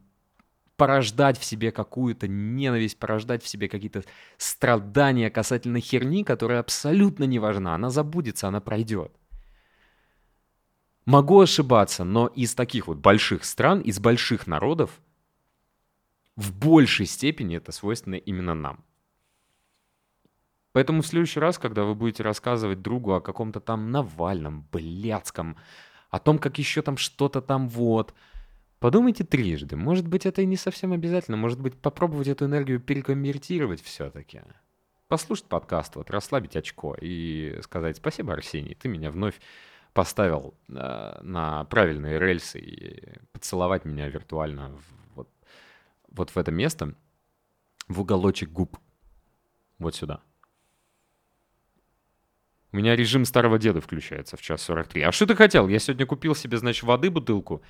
порождать 0.76 1.38
в 1.38 1.44
себе 1.44 1.72
какую-то 1.72 2.28
ненависть, 2.28 2.98
порождать 2.98 3.44
в 3.44 3.48
себе 3.48 3.70
какие-то 3.70 4.04
страдания 4.38 5.30
касательно 5.30 5.80
херни, 5.80 6.24
которая 6.24 6.60
абсолютно 6.60 7.26
не 7.26 7.40
важна. 7.40 7.76
Она 7.76 7.90
забудется, 7.90 8.48
она 8.48 8.60
пройдет. 8.60 9.12
Могу 11.06 11.40
ошибаться, 11.40 12.04
но 12.04 12.28
из 12.28 12.56
таких 12.56 12.88
вот 12.88 12.98
больших 12.98 13.46
стран, 13.46 13.82
из 13.82 14.00
больших 14.00 14.48
народов 14.48 15.00
в 16.36 16.54
большей 16.54 17.06
степени 17.06 17.58
это 17.58 17.72
свойственно 17.72 18.16
именно 18.16 18.54
нам. 18.54 18.84
Поэтому 20.74 21.02
в 21.02 21.08
следующий 21.08 21.40
раз, 21.40 21.58
когда 21.58 21.86
вы 21.86 21.96
будете 21.96 22.24
рассказывать 22.24 22.82
другу 22.82 23.14
о 23.14 23.22
каком-то 23.22 23.62
там 23.62 23.92
Навальном, 23.92 24.68
блядском, 24.72 25.58
о 26.10 26.20
том, 26.20 26.38
как 26.38 26.58
еще 26.58 26.82
там 26.82 26.98
что-то 26.98 27.42
там 27.42 27.70
вот, 27.70 28.14
подумайте 28.80 29.24
трижды. 29.24 29.78
Может 29.78 30.06
быть, 30.06 30.26
это 30.26 30.42
и 30.42 30.46
не 30.46 30.58
совсем 30.58 30.92
обязательно. 30.92 31.38
Может 31.38 31.62
быть, 31.62 31.76
попробовать 31.76 32.28
эту 32.28 32.46
энергию 32.46 32.82
переконвертировать 32.82 33.82
все-таки. 33.82 34.42
Послушать 35.08 35.46
подкаст, 35.46 35.96
вот 35.96 36.10
расслабить 36.10 36.58
очко 36.58 36.96
и 37.00 37.58
сказать 37.62 37.96
спасибо, 37.98 38.34
Арсений, 38.34 38.76
ты 38.76 38.90
меня 38.90 39.12
вновь 39.12 39.40
поставил 39.94 40.56
э, 40.68 41.20
на 41.22 41.64
правильные 41.66 42.20
рельсы 42.20 42.60
и 42.60 43.14
поцеловать 43.32 43.86
меня 43.86 44.10
виртуально 44.10 44.78
вот 46.16 46.30
в 46.32 46.38
это 46.38 46.52
место, 46.52 46.96
в 47.88 48.02
уголочек 48.02 48.50
губ. 48.50 48.78
Вот 49.78 49.96
сюда. 49.96 50.22
У 52.72 52.78
меня 52.78 52.96
режим 52.96 53.26
старого 53.26 53.58
деда 53.58 53.80
включается 53.80 54.36
в 54.38 54.42
час 54.42 54.62
43. 54.64 55.04
А 55.04 55.12
что 55.12 55.26
ты 55.26 55.36
хотел? 55.36 55.68
Я 55.68 55.80
сегодня 55.80 56.06
купил 56.06 56.36
себе, 56.36 56.58
значит, 56.58 56.84
воды 56.84 57.10
бутылку. 57.10 57.62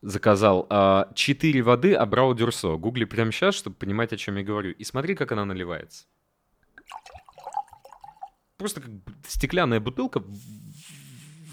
Заказал 0.00 0.66
а, 0.68 1.12
4 1.14 1.62
воды 1.62 1.94
Абрау 1.94 2.34
Дюрсо. 2.34 2.76
Гугли 2.76 3.04
прямо 3.04 3.30
сейчас, 3.30 3.54
чтобы 3.54 3.76
понимать, 3.76 4.12
о 4.12 4.16
чем 4.16 4.36
я 4.36 4.42
говорю. 4.42 4.72
И 4.72 4.82
смотри, 4.82 5.14
как 5.14 5.30
она 5.30 5.44
наливается. 5.44 6.06
Просто 8.56 8.80
как 8.80 8.90
стеклянная 9.28 9.78
бутылка. 9.78 10.24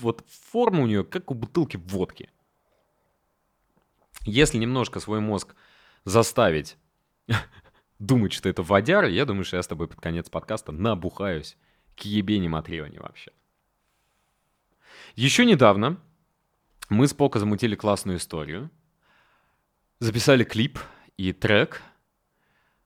Вот 0.02 0.26
форма 0.52 0.82
у 0.82 0.88
нее, 0.88 1.04
как 1.04 1.30
у 1.30 1.36
бутылки 1.36 1.78
водки. 1.78 2.32
Если 4.26 4.58
немножко 4.58 5.00
свой 5.00 5.20
мозг 5.20 5.56
заставить 6.06 6.78
думать, 8.00 8.34
что 8.34 8.50
это 8.50 8.64
водяра, 8.64 9.10
я 9.10 9.26
думаю, 9.26 9.44
что 9.44 9.58
я 9.58 9.64
с 9.64 9.68
тобой 9.68 9.88
под 9.88 10.00
конец 10.00 10.30
подкаста 10.30 10.72
набухаюсь 10.72 11.58
к 11.96 12.02
ебени 12.02 12.48
Матрионе 12.48 13.00
вообще. 13.00 13.32
Еще 15.16 15.46
недавно 15.46 15.98
мы 16.90 17.08
с 17.08 17.14
Поко 17.14 17.40
замутили 17.40 17.76
классную 17.76 18.18
историю. 18.18 18.72
Записали 20.00 20.44
клип 20.44 20.80
и 21.18 21.34
трек, 21.34 21.82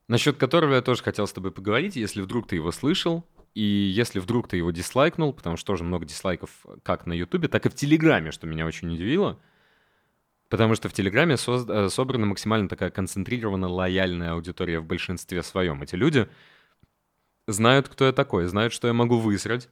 насчет 0.07 0.37
которого 0.37 0.73
я 0.73 0.81
тоже 0.81 1.03
хотел 1.03 1.27
с 1.27 1.33
тобой 1.33 1.51
поговорить, 1.51 1.95
если 1.95 2.21
вдруг 2.21 2.47
ты 2.47 2.55
его 2.55 2.71
слышал, 2.71 3.23
и 3.53 3.61
если 3.61 4.19
вдруг 4.19 4.47
ты 4.47 4.57
его 4.57 4.71
дизлайкнул, 4.71 5.31
потому 5.31 5.57
что 5.57 5.67
тоже 5.67 5.83
много 5.83 6.05
дизлайков 6.05 6.65
как 6.81 7.05
на 7.05 7.13
Ютубе, 7.13 7.47
так 7.47 7.65
и 7.65 7.69
в 7.69 7.75
Телеграме, 7.75 8.31
что 8.31 8.47
меня 8.47 8.65
очень 8.65 8.91
удивило. 8.91 9.39
Потому 10.53 10.75
что 10.75 10.87
в 10.87 10.93
Телеграме 10.93 11.35
со- 11.35 11.65
э, 11.67 11.89
собрана 11.89 12.27
максимально 12.27 12.69
такая 12.69 12.91
концентрированная, 12.91 13.69
лояльная 13.69 14.33
аудитория 14.33 14.79
в 14.79 14.85
большинстве 14.85 15.41
своем. 15.41 15.81
Эти 15.81 15.95
люди 15.95 16.29
знают, 17.47 17.89
кто 17.89 18.05
я 18.05 18.11
такой, 18.11 18.45
знают, 18.45 18.71
что 18.71 18.87
я 18.87 18.93
могу 18.93 19.17
высрать. 19.17 19.67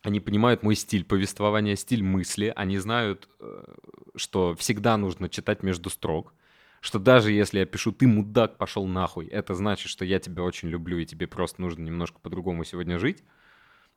Они 0.00 0.20
понимают 0.20 0.62
мой 0.62 0.74
стиль 0.74 1.04
повествования, 1.04 1.76
стиль 1.76 2.02
мысли. 2.02 2.50
Они 2.56 2.78
знают, 2.78 3.28
э, 3.40 3.74
что 4.16 4.54
всегда 4.54 4.96
нужно 4.96 5.28
читать 5.28 5.62
между 5.62 5.90
строк. 5.90 6.32
Что 6.80 6.98
даже 6.98 7.30
если 7.30 7.58
я 7.58 7.66
пишу 7.66 7.92
«ты 7.92 8.06
мудак, 8.06 8.56
пошел 8.56 8.86
нахуй», 8.86 9.26
это 9.26 9.54
значит, 9.54 9.90
что 9.90 10.06
я 10.06 10.18
тебя 10.18 10.44
очень 10.44 10.70
люблю, 10.70 10.96
и 10.96 11.04
тебе 11.04 11.26
просто 11.26 11.60
нужно 11.60 11.82
немножко 11.82 12.18
по-другому 12.20 12.64
сегодня 12.64 12.98
жить. 12.98 13.22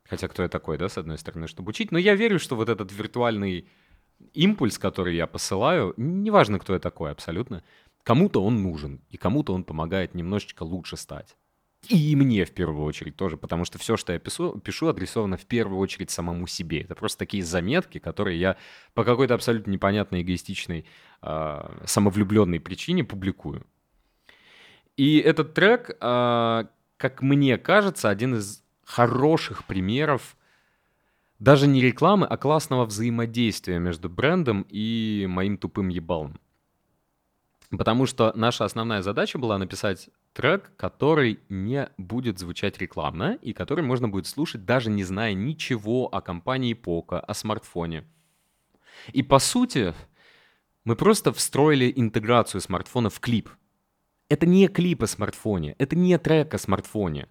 Хотя 0.04 0.28
кто 0.28 0.44
я 0.44 0.50
такой, 0.50 0.78
да, 0.78 0.90
с 0.90 0.98
одной 0.98 1.18
стороны, 1.18 1.48
чтобы 1.48 1.70
учить. 1.70 1.94
Но 1.94 1.98
я 1.98 2.16
верю, 2.16 2.40
что 2.40 2.58
вот 2.58 2.68
этот 2.68 2.92
виртуальный 2.92 3.70
импульс, 4.34 4.78
который 4.78 5.16
я 5.16 5.28
посылаю, 5.28 5.94
неважно, 5.98 6.60
кто 6.60 6.74
я 6.74 6.80
такой 6.80 7.12
абсолютно, 7.12 7.64
кому-то 8.04 8.44
он 8.44 8.62
нужен, 8.62 9.02
и 9.10 9.18
кому-то 9.18 9.54
он 9.54 9.64
помогает 9.64 10.16
немножечко 10.16 10.64
лучше 10.64 10.98
стать. 10.98 11.36
И 11.90 12.16
мне 12.16 12.46
в 12.46 12.52
первую 12.52 12.86
очередь 12.86 13.16
тоже, 13.16 13.38
потому 13.38 13.66
что 13.66 13.80
все, 13.80 13.98
что 13.98 14.14
я 14.14 14.20
пишу, 14.20 14.60
пишу, 14.60 14.88
адресовано 14.88 15.36
в 15.36 15.46
первую 15.46 15.80
очередь 15.80 16.12
самому 16.12 16.46
себе. 16.46 16.82
Это 16.82 16.94
просто 16.94 17.20
такие 17.20 17.44
заметки, 17.44 17.98
которые 17.98 18.40
я 18.40 18.58
по 18.94 19.04
какой-то 19.04 19.34
абсолютно 19.34 19.72
непонятной, 19.72 20.22
эгоистичной, 20.22 20.86
э, 21.24 21.82
самовлюбленной 21.86 22.60
причине 22.60 23.04
публикую. 23.04 23.66
И 24.96 25.18
этот 25.18 25.56
трек, 25.56 25.90
э, 26.00 26.64
как 26.98 27.22
мне 27.24 27.58
кажется, 27.58 28.10
один 28.10 28.36
из 28.36 28.64
хороших 28.86 29.66
примеров 29.66 30.38
даже 31.41 31.65
не 31.65 31.82
рекламы, 31.82 32.27
а 32.27 32.38
классного 32.38 32.86
взаимодействия 32.86 33.80
между 33.80 34.10
брендом 34.10 34.63
и 34.69 35.25
моим 35.27 35.58
тупым 35.58 35.89
ебалом. 35.89 36.39
Потому 37.71 38.06
что 38.06 38.32
наша 38.36 38.63
основная 38.63 39.01
задача 39.01 39.39
была 39.39 39.58
написать 39.58 40.10
трек, 40.34 40.71
который 40.77 41.39
не 41.49 41.89
будет 41.97 42.38
звучать 42.38 42.77
рекламно 42.77 43.39
и 43.41 43.54
который 43.54 43.84
можно 43.84 44.08
будет 44.08 44.27
слушать, 44.27 44.65
даже 44.65 44.91
не 44.91 45.04
зная 45.04 45.34
ничего 45.34 46.08
о 46.13 46.21
компании 46.21 46.75
Poco, 46.75 47.17
о 47.17 47.34
смартфоне. 47.34 48.04
И 49.12 49.23
по 49.23 49.39
сути, 49.39 49.95
мы 50.84 50.95
просто 50.95 51.34
встроили 51.34 51.91
интеграцию 51.95 52.62
смартфона 52.62 53.10
в 53.10 53.19
клип. 53.19 53.49
Это 54.30 54.45
не 54.45 54.67
клип 54.67 55.01
о 55.01 55.08
смартфоне, 55.08 55.75
это 55.80 55.95
не 55.95 56.19
трек 56.19 56.54
о 56.54 56.60
смартфоне. 56.60 57.27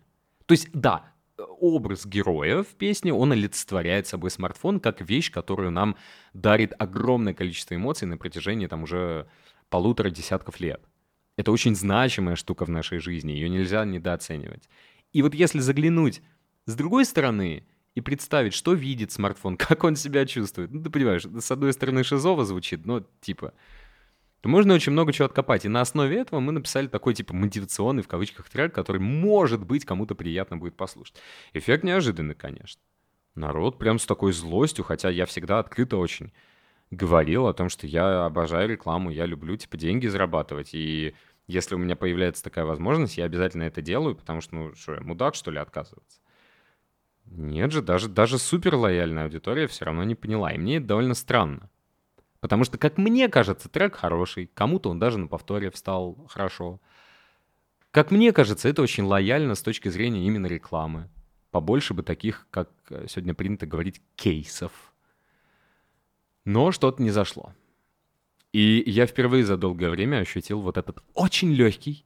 То 0.46 0.52
есть, 0.52 0.68
да, 0.72 1.12
образ 1.44 2.06
героя 2.06 2.62
в 2.62 2.68
песне, 2.68 3.12
он 3.12 3.32
олицетворяет 3.32 4.06
собой 4.06 4.30
смартфон 4.30 4.80
как 4.80 5.00
вещь, 5.00 5.30
которую 5.30 5.70
нам 5.70 5.96
дарит 6.34 6.72
огромное 6.78 7.34
количество 7.34 7.74
эмоций 7.74 8.06
на 8.06 8.16
протяжении 8.16 8.66
там 8.66 8.82
уже 8.82 9.28
полутора 9.68 10.10
десятков 10.10 10.60
лет. 10.60 10.82
Это 11.36 11.52
очень 11.52 11.74
значимая 11.74 12.36
штука 12.36 12.64
в 12.64 12.70
нашей 12.70 12.98
жизни, 12.98 13.32
ее 13.32 13.48
нельзя 13.48 13.84
недооценивать. 13.84 14.68
И 15.12 15.22
вот 15.22 15.34
если 15.34 15.58
заглянуть 15.58 16.22
с 16.66 16.74
другой 16.74 17.04
стороны 17.04 17.66
и 17.94 18.00
представить, 18.00 18.54
что 18.54 18.74
видит 18.74 19.12
смартфон, 19.12 19.56
как 19.58 19.84
он 19.84 19.96
себя 19.96 20.26
чувствует, 20.26 20.70
ну 20.70 20.82
ты 20.82 20.90
понимаешь, 20.90 21.24
с 21.24 21.50
одной 21.50 21.72
стороны 21.72 22.04
шизово 22.04 22.44
звучит, 22.44 22.86
но 22.86 23.04
типа, 23.20 23.54
то 24.40 24.48
можно 24.48 24.74
очень 24.74 24.92
много 24.92 25.12
чего 25.12 25.26
откопать. 25.26 25.64
И 25.64 25.68
на 25.68 25.80
основе 25.80 26.18
этого 26.18 26.40
мы 26.40 26.52
написали 26.52 26.86
такой 26.86 27.14
типа 27.14 27.34
мотивационный 27.34 28.02
в 28.02 28.08
кавычках 28.08 28.48
трек, 28.48 28.74
который, 28.74 29.00
может 29.00 29.64
быть, 29.64 29.84
кому-то 29.84 30.14
приятно 30.14 30.56
будет 30.56 30.76
послушать. 30.76 31.16
Эффект 31.52 31.84
неожиданный, 31.84 32.34
конечно. 32.34 32.80
Народ 33.34 33.78
прям 33.78 33.98
с 33.98 34.06
такой 34.06 34.32
злостью, 34.32 34.84
хотя 34.84 35.08
я 35.08 35.26
всегда 35.26 35.58
открыто 35.58 35.96
очень 35.98 36.32
говорил 36.90 37.46
о 37.46 37.54
том, 37.54 37.68
что 37.68 37.86
я 37.86 38.26
обожаю 38.26 38.68
рекламу, 38.68 39.10
я 39.10 39.26
люблю, 39.26 39.56
типа, 39.56 39.76
деньги 39.76 40.08
зарабатывать, 40.08 40.70
и 40.74 41.14
если 41.46 41.74
у 41.74 41.78
меня 41.78 41.96
появляется 41.96 42.42
такая 42.42 42.64
возможность, 42.64 43.16
я 43.16 43.24
обязательно 43.24 43.62
это 43.64 43.80
делаю, 43.80 44.16
потому 44.16 44.40
что, 44.40 44.54
ну, 44.54 44.74
что, 44.74 44.94
я 44.94 45.00
мудак, 45.00 45.34
что 45.36 45.50
ли, 45.50 45.58
отказываться? 45.58 46.20
Нет 47.26 47.70
же, 47.70 47.80
даже, 47.80 48.08
даже 48.08 48.38
супер 48.38 48.74
лояльная 48.74 49.24
аудитория 49.24 49.68
все 49.68 49.84
равно 49.84 50.02
не 50.02 50.16
поняла, 50.16 50.52
и 50.52 50.58
мне 50.58 50.78
это 50.78 50.86
довольно 50.86 51.14
странно. 51.14 51.70
Потому 52.40 52.64
что, 52.64 52.78
как 52.78 52.96
мне 52.96 53.28
кажется, 53.28 53.68
трек 53.68 53.96
хороший, 53.96 54.46
кому-то 54.46 54.90
он 54.90 54.98
даже 54.98 55.18
на 55.18 55.28
повторе 55.28 55.70
встал 55.70 56.26
хорошо. 56.28 56.80
Как 57.90 58.10
мне 58.10 58.32
кажется, 58.32 58.68
это 58.68 58.82
очень 58.82 59.04
лояльно 59.04 59.54
с 59.54 59.62
точки 59.62 59.88
зрения 59.88 60.26
именно 60.26 60.46
рекламы. 60.46 61.08
Побольше 61.50 61.92
бы 61.92 62.02
таких, 62.02 62.46
как 62.50 62.70
э, 62.88 63.06
сегодня 63.08 63.34
принято 63.34 63.66
говорить, 63.66 64.00
кейсов. 64.14 64.72
Но 66.44 66.72
что-то 66.72 67.02
не 67.02 67.10
зашло. 67.10 67.52
И 68.52 68.82
я 68.86 69.06
впервые 69.06 69.44
за 69.44 69.56
долгое 69.56 69.90
время 69.90 70.18
ощутил 70.18 70.60
вот 70.60 70.78
этот 70.78 71.02
очень 71.14 71.52
легкий, 71.52 72.04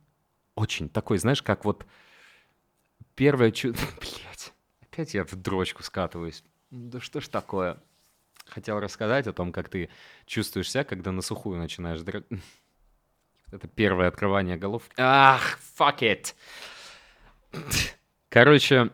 очень 0.54 0.88
такой, 0.88 1.18
знаешь, 1.18 1.42
как 1.42 1.64
вот 1.64 1.86
первое 3.14 3.50
чувство... 3.50 3.86
Блять, 4.00 4.52
опять 4.80 5.14
я 5.14 5.24
в 5.24 5.34
дрочку 5.36 5.82
скатываюсь. 5.82 6.42
Да 6.70 7.00
что 7.00 7.20
ж 7.20 7.28
такое? 7.28 7.82
Хотел 8.46 8.80
рассказать 8.80 9.26
о 9.26 9.32
том, 9.32 9.52
как 9.52 9.68
ты 9.68 9.88
чувствуешь 10.26 10.70
себя, 10.70 10.84
когда 10.84 11.12
на 11.12 11.22
сухую 11.22 11.58
начинаешь 11.58 12.00
драть. 12.02 12.24
Это 13.52 13.68
первое 13.68 14.08
открывание 14.08 14.56
голов. 14.56 14.82
Ах, 14.96 15.58
fuck 15.78 16.00
it. 16.00 16.34
Короче, 18.28 18.90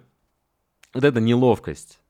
вот 0.92 1.04
эта 1.04 1.20
неловкость 1.20 2.00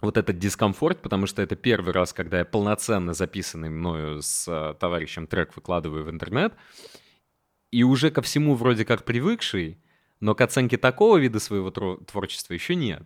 вот 0.00 0.16
этот 0.16 0.38
дискомфорт, 0.38 1.02
потому 1.02 1.26
что 1.26 1.42
это 1.42 1.56
первый 1.56 1.92
раз, 1.92 2.12
когда 2.12 2.38
я 2.38 2.44
полноценно 2.44 3.14
записанный 3.14 3.68
мною 3.68 4.22
с 4.22 4.46
э, 4.48 4.74
товарищем 4.78 5.26
трек 5.26 5.56
выкладываю 5.56 6.04
в 6.04 6.10
интернет, 6.10 6.54
и 7.70 7.82
уже 7.82 8.10
ко 8.10 8.22
всему 8.22 8.54
вроде 8.54 8.84
как 8.84 9.04
привыкший, 9.04 9.82
но 10.20 10.34
к 10.34 10.40
оценке 10.40 10.76
такого 10.76 11.16
вида 11.18 11.40
своего 11.40 11.70
творчества 11.70 12.54
еще 12.54 12.74
нет. 12.74 13.02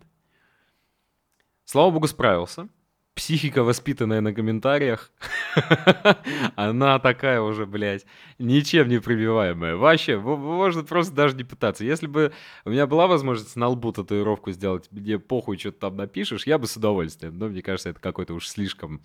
Слава 1.65 1.91
богу, 1.91 2.07
справился 2.07 2.69
психика, 3.15 3.63
воспитанная 3.63 4.21
на 4.21 4.33
комментариях, 4.33 5.13
она 6.57 6.99
такая 6.99 7.41
уже, 7.41 7.67
блядь, 7.67 8.07
ничем 8.39 8.89
не 8.89 9.01
пробиваемая. 9.01 9.77
Вообще, 9.77 10.19
можно 10.19 10.83
просто 10.83 11.15
даже 11.15 11.37
не 11.37 11.45
пытаться. 11.45 11.85
Если 11.85 12.07
бы 12.07 12.33
у 12.65 12.71
меня 12.71 12.87
была 12.87 13.07
возможность 13.07 13.57
на 13.57 13.69
лбу 13.69 13.93
татуировку 13.93 14.51
сделать, 14.53 14.89
мне 14.91 15.19
похуй, 15.19 15.59
что 15.59 15.73
ты 15.73 15.79
там 15.79 15.97
напишешь, 15.97 16.47
я 16.47 16.59
бы 16.59 16.67
с 16.67 16.77
удовольствием. 16.77 17.39
Но 17.39 17.49
мне 17.49 17.63
кажется, 17.63 17.91
это 17.91 18.01
какой-то 18.01 18.35
уж 18.35 18.49
слишком 18.49 19.03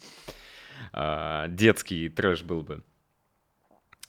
а, 0.93 1.47
детский 1.49 2.09
трэш 2.09 2.43
был 2.43 2.61
бы. 2.61 2.83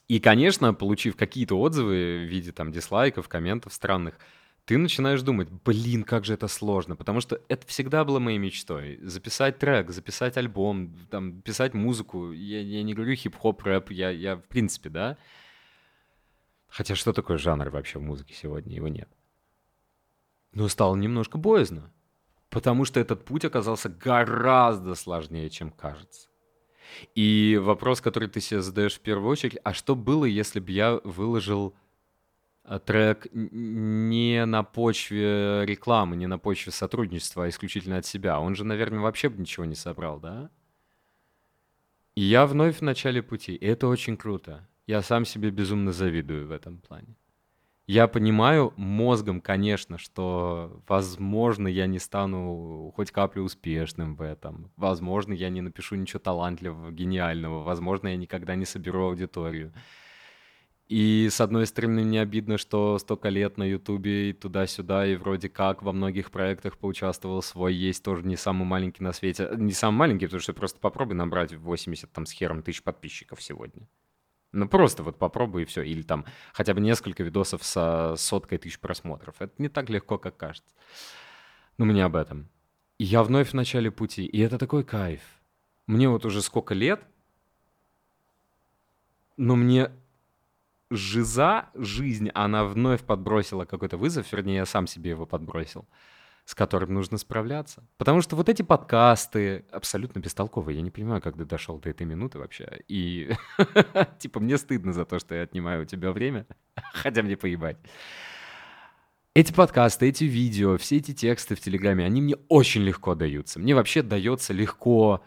И, 0.06 0.20
конечно, 0.20 0.72
получив 0.72 1.16
какие-то 1.16 1.58
отзывы 1.60 2.24
в 2.24 2.30
виде 2.30 2.52
там 2.52 2.72
дизлайков, 2.72 3.28
комментов 3.28 3.74
странных, 3.74 4.18
ты 4.68 4.76
начинаешь 4.76 5.22
думать, 5.22 5.48
блин, 5.64 6.04
как 6.04 6.26
же 6.26 6.34
это 6.34 6.46
сложно, 6.46 6.94
потому 6.94 7.22
что 7.22 7.40
это 7.48 7.66
всегда 7.66 8.04
было 8.04 8.18
моей 8.18 8.36
мечтой. 8.36 8.98
Записать 9.00 9.58
трек, 9.58 9.90
записать 9.90 10.36
альбом, 10.36 10.94
там, 11.10 11.40
писать 11.40 11.72
музыку. 11.72 12.32
Я, 12.32 12.60
я 12.60 12.82
не 12.82 12.92
говорю 12.92 13.14
хип-хоп, 13.14 13.62
рэп, 13.62 13.90
я, 13.92 14.10
я 14.10 14.36
в 14.36 14.42
принципе, 14.42 14.90
да. 14.90 15.16
Хотя 16.68 16.96
что 16.96 17.14
такое 17.14 17.38
жанр 17.38 17.70
вообще 17.70 17.98
в 17.98 18.02
музыке 18.02 18.34
сегодня? 18.34 18.76
Его 18.76 18.88
нет. 18.88 19.08
Но 20.52 20.68
стало 20.68 20.96
немножко 20.96 21.38
боязно, 21.38 21.90
потому 22.50 22.84
что 22.84 23.00
этот 23.00 23.24
путь 23.24 23.46
оказался 23.46 23.88
гораздо 23.88 24.94
сложнее, 24.96 25.48
чем 25.48 25.70
кажется. 25.70 26.28
И 27.14 27.58
вопрос, 27.58 28.02
который 28.02 28.28
ты 28.28 28.42
себе 28.42 28.60
задаешь 28.60 28.96
в 28.96 29.00
первую 29.00 29.30
очередь, 29.30 29.56
а 29.64 29.72
что 29.72 29.96
было, 29.96 30.26
если 30.26 30.60
бы 30.60 30.70
я 30.72 31.00
выложил 31.04 31.74
трек 32.84 33.26
не 33.32 34.44
на 34.44 34.62
почве 34.62 35.64
рекламы, 35.64 36.16
не 36.16 36.26
на 36.26 36.38
почве 36.38 36.72
сотрудничества, 36.72 37.44
а 37.44 37.48
исключительно 37.48 37.98
от 37.98 38.06
себя. 38.06 38.40
Он 38.40 38.54
же, 38.54 38.64
наверное, 38.64 39.00
вообще 39.00 39.28
бы 39.28 39.40
ничего 39.40 39.64
не 39.64 39.74
собрал, 39.74 40.20
да? 40.20 40.50
И 42.14 42.22
я 42.22 42.46
вновь 42.46 42.78
в 42.78 42.82
начале 42.82 43.22
пути. 43.22 43.54
И 43.54 43.64
это 43.64 43.86
очень 43.86 44.16
круто. 44.16 44.68
Я 44.86 45.02
сам 45.02 45.24
себе 45.24 45.50
безумно 45.50 45.92
завидую 45.92 46.48
в 46.48 46.50
этом 46.50 46.78
плане. 46.78 47.16
Я 47.86 48.06
понимаю 48.06 48.74
мозгом, 48.76 49.40
конечно, 49.40 49.96
что, 49.96 50.82
возможно, 50.86 51.68
я 51.68 51.86
не 51.86 51.98
стану 51.98 52.92
хоть 52.94 53.10
каплю 53.10 53.44
успешным 53.44 54.14
в 54.14 54.20
этом. 54.20 54.70
Возможно, 54.76 55.32
я 55.32 55.48
не 55.48 55.62
напишу 55.62 55.94
ничего 55.94 56.18
талантливого, 56.18 56.90
гениального. 56.90 57.62
Возможно, 57.62 58.08
я 58.08 58.16
никогда 58.16 58.56
не 58.56 58.66
соберу 58.66 59.04
аудиторию. 59.06 59.72
И, 60.88 61.28
с 61.30 61.42
одной 61.42 61.66
стороны, 61.66 62.02
мне 62.02 62.22
обидно, 62.22 62.56
что 62.56 62.98
столько 62.98 63.28
лет 63.28 63.58
на 63.58 63.64
Ютубе 63.64 64.30
и 64.30 64.32
туда-сюда, 64.32 65.06
и 65.06 65.16
вроде 65.16 65.50
как 65.50 65.82
во 65.82 65.92
многих 65.92 66.30
проектах 66.30 66.78
поучаствовал 66.78 67.42
свой, 67.42 67.74
есть 67.74 68.02
тоже 68.02 68.24
не 68.24 68.36
самый 68.36 68.64
маленький 68.64 69.04
на 69.04 69.12
свете. 69.12 69.50
Не 69.54 69.72
самый 69.72 69.98
маленький, 69.98 70.26
потому 70.26 70.40
что 70.40 70.54
просто 70.54 70.80
попробуй 70.80 71.14
набрать 71.14 71.52
80 71.52 72.10
там 72.10 72.24
с 72.24 72.32
хером 72.32 72.62
тысяч 72.62 72.82
подписчиков 72.82 73.42
сегодня. 73.42 73.86
Ну, 74.52 74.66
просто 74.66 75.02
вот 75.02 75.18
попробуй 75.18 75.62
и 75.62 75.64
все. 75.66 75.82
Или 75.82 76.00
там 76.00 76.24
хотя 76.54 76.72
бы 76.72 76.80
несколько 76.80 77.22
видосов 77.22 77.64
со 77.64 78.14
соткой 78.16 78.56
тысяч 78.56 78.80
просмотров. 78.80 79.34
Это 79.40 79.52
не 79.58 79.68
так 79.68 79.90
легко, 79.90 80.16
как 80.16 80.38
кажется. 80.38 80.74
Но 81.76 81.84
мне 81.84 82.02
об 82.02 82.16
этом. 82.16 82.48
Я 82.98 83.22
вновь 83.22 83.50
в 83.50 83.54
начале 83.54 83.90
пути. 83.90 84.24
И 84.24 84.40
это 84.40 84.56
такой 84.56 84.84
кайф. 84.84 85.20
Мне 85.86 86.08
вот 86.08 86.24
уже 86.24 86.40
сколько 86.40 86.72
лет, 86.72 87.02
но 89.36 89.54
мне 89.54 89.90
жиза, 90.90 91.68
жизнь, 91.74 92.30
она 92.34 92.64
вновь 92.64 93.02
подбросила 93.02 93.64
какой-то 93.64 93.96
вызов, 93.96 94.32
вернее, 94.32 94.56
я 94.56 94.66
сам 94.66 94.86
себе 94.86 95.10
его 95.10 95.26
подбросил, 95.26 95.86
с 96.44 96.54
которым 96.54 96.94
нужно 96.94 97.18
справляться. 97.18 97.86
Потому 97.98 98.22
что 98.22 98.36
вот 98.36 98.48
эти 98.48 98.62
подкасты 98.62 99.66
абсолютно 99.70 100.20
бестолковые. 100.20 100.76
Я 100.76 100.82
не 100.82 100.90
понимаю, 100.90 101.20
как 101.20 101.36
ты 101.36 101.44
дошел 101.44 101.78
до 101.78 101.90
этой 101.90 102.06
минуты 102.06 102.38
вообще. 102.38 102.82
И 102.88 103.30
типа 104.18 104.40
мне 104.40 104.56
стыдно 104.56 104.92
за 104.92 105.04
то, 105.04 105.18
что 105.18 105.34
я 105.34 105.42
отнимаю 105.42 105.82
у 105.82 105.84
тебя 105.84 106.10
время, 106.10 106.46
хотя 106.94 107.22
мне 107.22 107.36
поебать. 107.36 107.76
Эти 109.34 109.52
подкасты, 109.52 110.08
эти 110.08 110.24
видео, 110.24 110.78
все 110.78 110.96
эти 110.96 111.12
тексты 111.12 111.54
в 111.54 111.60
Телеграме, 111.60 112.04
они 112.04 112.22
мне 112.22 112.36
очень 112.48 112.82
легко 112.82 113.14
даются. 113.14 113.60
Мне 113.60 113.74
вообще 113.74 114.02
дается 114.02 114.52
легко 114.52 115.22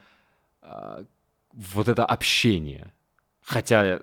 э, 0.62 1.06
вот 1.54 1.88
это 1.88 2.04
общение. 2.06 2.94
Хотя 3.42 4.02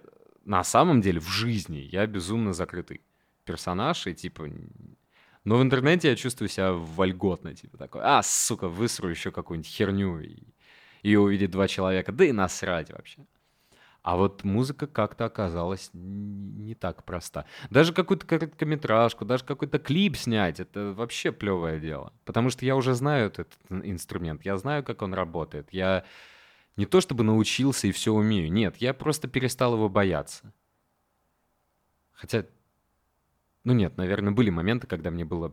на 0.48 0.64
самом 0.64 1.02
деле 1.02 1.20
в 1.20 1.28
жизни 1.28 1.76
я 1.92 2.06
безумно 2.06 2.54
закрытый 2.54 3.02
персонаж, 3.44 4.06
и 4.06 4.14
типа... 4.14 4.48
Но 5.44 5.58
в 5.58 5.62
интернете 5.62 6.08
я 6.08 6.16
чувствую 6.16 6.48
себя 6.48 6.72
вольготно, 6.72 7.54
типа 7.54 7.76
такой, 7.76 8.00
а, 8.02 8.22
сука, 8.22 8.66
высру 8.66 9.08
еще 9.08 9.30
какую-нибудь 9.30 9.70
херню, 9.70 10.20
и 10.20 10.42
ее 11.02 11.20
увидит 11.20 11.50
два 11.50 11.68
человека, 11.68 12.12
да 12.12 12.24
и 12.24 12.32
насрать 12.32 12.90
вообще. 12.90 13.26
А 14.02 14.16
вот 14.16 14.42
музыка 14.42 14.86
как-то 14.86 15.26
оказалась 15.26 15.90
не 15.92 16.74
так 16.74 17.04
проста. 17.04 17.44
Даже 17.68 17.92
какую-то 17.92 18.26
короткометражку, 18.26 19.26
даже 19.26 19.44
какой-то 19.44 19.78
клип 19.78 20.16
снять, 20.16 20.60
это 20.60 20.94
вообще 20.94 21.30
плевое 21.30 21.78
дело. 21.78 22.14
Потому 22.24 22.48
что 22.48 22.64
я 22.64 22.74
уже 22.74 22.94
знаю 22.94 23.26
этот 23.26 23.52
инструмент, 23.68 24.46
я 24.46 24.56
знаю, 24.56 24.82
как 24.82 25.02
он 25.02 25.12
работает. 25.12 25.68
Я 25.72 26.04
не 26.78 26.86
то 26.86 27.00
чтобы 27.00 27.24
научился 27.24 27.88
и 27.88 27.92
все 27.92 28.14
умею. 28.14 28.50
Нет, 28.52 28.76
я 28.76 28.94
просто 28.94 29.26
перестал 29.26 29.74
его 29.74 29.88
бояться. 29.88 30.54
Хотя, 32.12 32.46
ну 33.64 33.72
нет, 33.72 33.96
наверное, 33.96 34.32
были 34.32 34.50
моменты, 34.50 34.86
когда 34.86 35.10
мне 35.10 35.24
было 35.24 35.52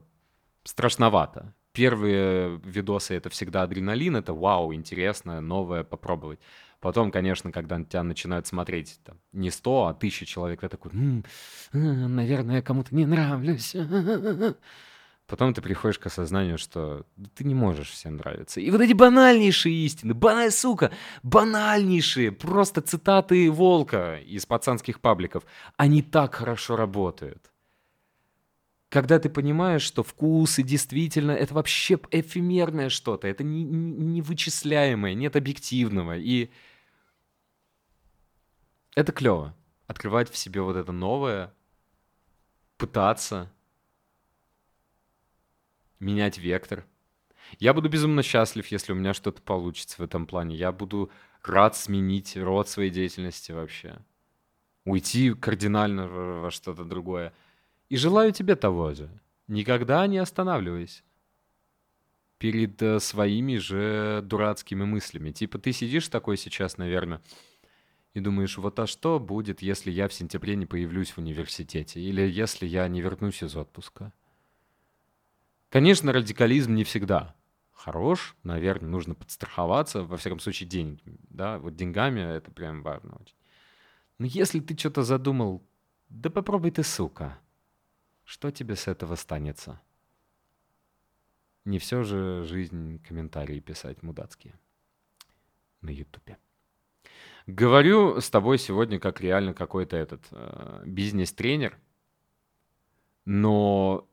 страшновато. 0.63 1.55
Первые 1.73 2.61
видосы— 2.63 3.13
это 3.15 3.29
всегда 3.29 3.63
адреналин, 3.63 4.15
это 4.15 4.33
вау, 4.33 4.73
интересно, 4.73 5.41
новое, 5.41 5.83
попробовать. 5.83 6.39
Потом, 6.79 7.09
конечно, 7.11 7.51
когда 7.51 7.83
тебя 7.83 8.03
начинают 8.03 8.45
смотреть 8.45 8.99
там, 9.03 9.17
не 9.33 9.49
100, 9.49 9.87
а 9.87 9.93
1000 9.93 10.27
человек, 10.27 10.61
ты 10.61 10.69
такой, 10.69 10.91
м-м, 10.93 12.15
наверное, 12.15 12.57
я 12.57 12.61
кому-то 12.61 12.93
не 12.95 13.07
нравлюсь. 13.07 13.75
Потом 15.27 15.55
ты 15.55 15.61
приходишь 15.61 15.97
к 15.97 16.05
осознанию, 16.05 16.59
что 16.59 17.03
ты 17.33 17.43
не 17.43 17.55
можешь 17.55 17.89
всем 17.89 18.17
нравиться. 18.17 18.61
И 18.61 18.69
вот 18.69 18.79
эти 18.81 18.93
банальнейшие 18.93 19.75
истины, 19.85 20.13
баналь, 20.13 20.51
сука, 20.51 20.91
банальнейшие, 21.23 22.31
просто 22.31 22.81
цитаты 22.81 23.49
Волка 23.49 24.17
из 24.17 24.45
пацанских 24.45 25.01
пабликов, 25.01 25.43
они 25.77 26.03
так 26.03 26.35
хорошо 26.35 26.75
работают. 26.75 27.51
Когда 28.89 29.17
ты 29.17 29.29
понимаешь, 29.29 29.81
что 29.81 30.03
вкусы 30.03 30.61
действительно 30.61 31.31
это 31.31 31.55
вообще 31.55 31.99
эфемерное 32.11 32.89
что-то, 32.89 33.27
это 33.27 33.43
невычисляемое, 33.43 35.15
не 35.15 35.21
нет 35.21 35.35
объективного. 35.35 36.17
И 36.17 36.51
это 38.95 39.11
клево. 39.11 39.55
Открывать 39.87 40.31
в 40.31 40.37
себе 40.37 40.61
вот 40.61 40.75
это 40.75 40.91
новое, 40.91 41.51
пытаться, 42.77 43.51
менять 45.99 46.37
вектор. 46.37 46.85
Я 47.59 47.73
буду 47.73 47.89
безумно 47.89 48.23
счастлив, 48.23 48.67
если 48.67 48.91
у 48.91 48.95
меня 48.95 49.13
что-то 49.13 49.41
получится 49.41 49.97
в 49.99 50.03
этом 50.03 50.25
плане. 50.25 50.55
Я 50.55 50.71
буду 50.71 51.11
рад 51.43 51.75
сменить 51.75 52.35
род 52.35 52.67
своей 52.67 52.89
деятельности 52.89 53.51
вообще. 53.51 53.97
Уйти 54.83 55.33
кардинально 55.33 56.07
во 56.07 56.51
что-то 56.51 56.83
другое. 56.83 57.33
И 57.89 57.97
желаю 57.97 58.31
тебе 58.31 58.55
того 58.55 58.93
же. 58.93 59.09
Никогда 59.47 60.05
не 60.07 60.17
останавливайся 60.17 61.03
перед 62.37 62.81
э, 62.81 62.99
своими 62.99 63.57
же 63.57 64.21
дурацкими 64.23 64.83
мыслями. 64.83 65.31
Типа 65.31 65.57
ты 65.57 65.71
сидишь 65.71 66.07
такой 66.09 66.37
сейчас, 66.37 66.77
наверное, 66.77 67.21
и 68.13 68.19
думаешь, 68.19 68.57
вот 68.57 68.79
а 68.79 68.87
что 68.87 69.19
будет, 69.19 69.61
если 69.61 69.91
я 69.91 70.07
в 70.07 70.13
сентябре 70.13 70.55
не 70.55 70.65
появлюсь 70.65 71.11
в 71.11 71.17
университете? 71.19 71.99
Или 71.99 72.21
если 72.21 72.65
я 72.65 72.87
не 72.87 73.01
вернусь 73.01 73.43
из 73.43 73.55
отпуска? 73.55 74.13
Конечно, 75.75 76.13
радикализм 76.13 76.73
не 76.73 76.85
всегда 76.85 77.35
хорош, 77.73 78.37
наверное, 78.43 78.87
нужно 78.87 79.13
подстраховаться, 79.13 80.03
во 80.03 80.15
всяком 80.15 80.39
случае, 80.39 80.69
деньги, 80.69 81.03
да, 81.29 81.59
вот 81.59 81.75
деньгами 81.75 82.21
это 82.21 82.49
прям 82.49 82.81
важно 82.81 83.17
очень. 83.19 83.35
Но 84.17 84.25
если 84.25 84.61
ты 84.61 84.77
что-то 84.77 85.03
задумал, 85.03 85.61
да 86.07 86.29
попробуй 86.29 86.71
ты, 86.71 86.81
сука. 86.81 87.37
Что 88.23 88.51
тебе 88.51 88.77
с 88.77 88.87
этого 88.87 89.15
станется? 89.15 89.81
Не 91.65 91.77
все 91.77 92.03
же 92.03 92.45
жизнь 92.45 93.03
комментарии 93.05 93.59
писать 93.59 94.01
мудацкие 94.01 94.57
на 95.81 95.89
Ютубе. 95.89 96.37
Говорю 97.47 98.21
с 98.21 98.29
тобой 98.29 98.59
сегодня 98.59 98.97
как 98.97 99.19
реально 99.19 99.53
какой-то 99.53 99.97
этот 99.97 100.23
э, 100.31 100.83
бизнес-тренер, 100.85 101.77
но 103.25 104.07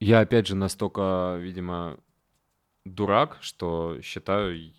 я, 0.00 0.20
опять 0.20 0.46
же, 0.46 0.56
настолько, 0.56 1.36
видимо, 1.38 2.00
дурак, 2.84 3.38
что 3.42 4.00
считаю, 4.02 4.72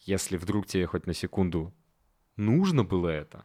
если 0.00 0.38
вдруг 0.38 0.66
тебе 0.66 0.86
хоть 0.86 1.06
на 1.06 1.12
секунду 1.12 1.74
нужно 2.36 2.82
было 2.82 3.08
это, 3.08 3.44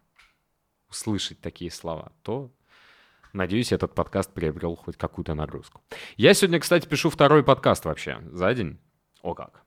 услышать 0.89 1.41
такие 1.41 1.71
слова, 1.71 2.13
то, 2.23 2.51
надеюсь, 3.33 3.73
этот 3.73 3.93
подкаст 3.93 4.33
приобрел 4.33 4.75
хоть 4.75 4.97
какую-то 4.97 5.35
нагрузку. 5.35 5.81
Я 6.15 6.33
сегодня, 6.33 6.59
кстати, 6.59 6.87
пишу 6.87 7.09
второй 7.09 7.43
подкаст 7.43 7.85
вообще 7.85 8.19
за 8.31 8.53
день. 8.53 8.79
О 9.21 9.35
как. 9.35 9.63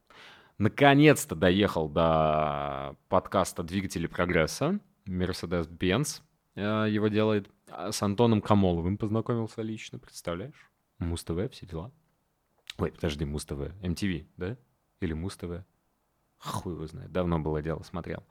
Наконец-то 0.57 1.35
доехал 1.35 1.89
до 1.89 2.97
подкаста 3.09 3.63
«Двигатели 3.63 4.07
прогресса». 4.07 4.81
Mercedes-Benz 5.07 6.23
э, 6.55 6.87
его 6.89 7.09
делает. 7.09 7.51
А 7.69 7.91
с 7.91 8.03
Антоном 8.03 8.41
Камоловым 8.41 8.97
познакомился 8.97 9.63
лично, 9.63 9.99
представляешь? 9.99 10.72
Муз-ТВ, 11.03 11.51
все 11.53 11.67
дела. 11.67 11.93
Ой, 12.79 12.93
подожди, 12.93 13.25
Муз-ТВ, 13.25 13.61
MTV, 13.83 14.27
да? 14.37 14.57
Или 15.01 15.13
Муз-ТВ? 15.13 15.65
Хуй 16.39 16.75
его 16.75 16.87
знает, 16.87 17.13
давно 17.13 17.39
было 17.39 17.63
дело, 17.63 17.83
смотрел. 17.83 18.25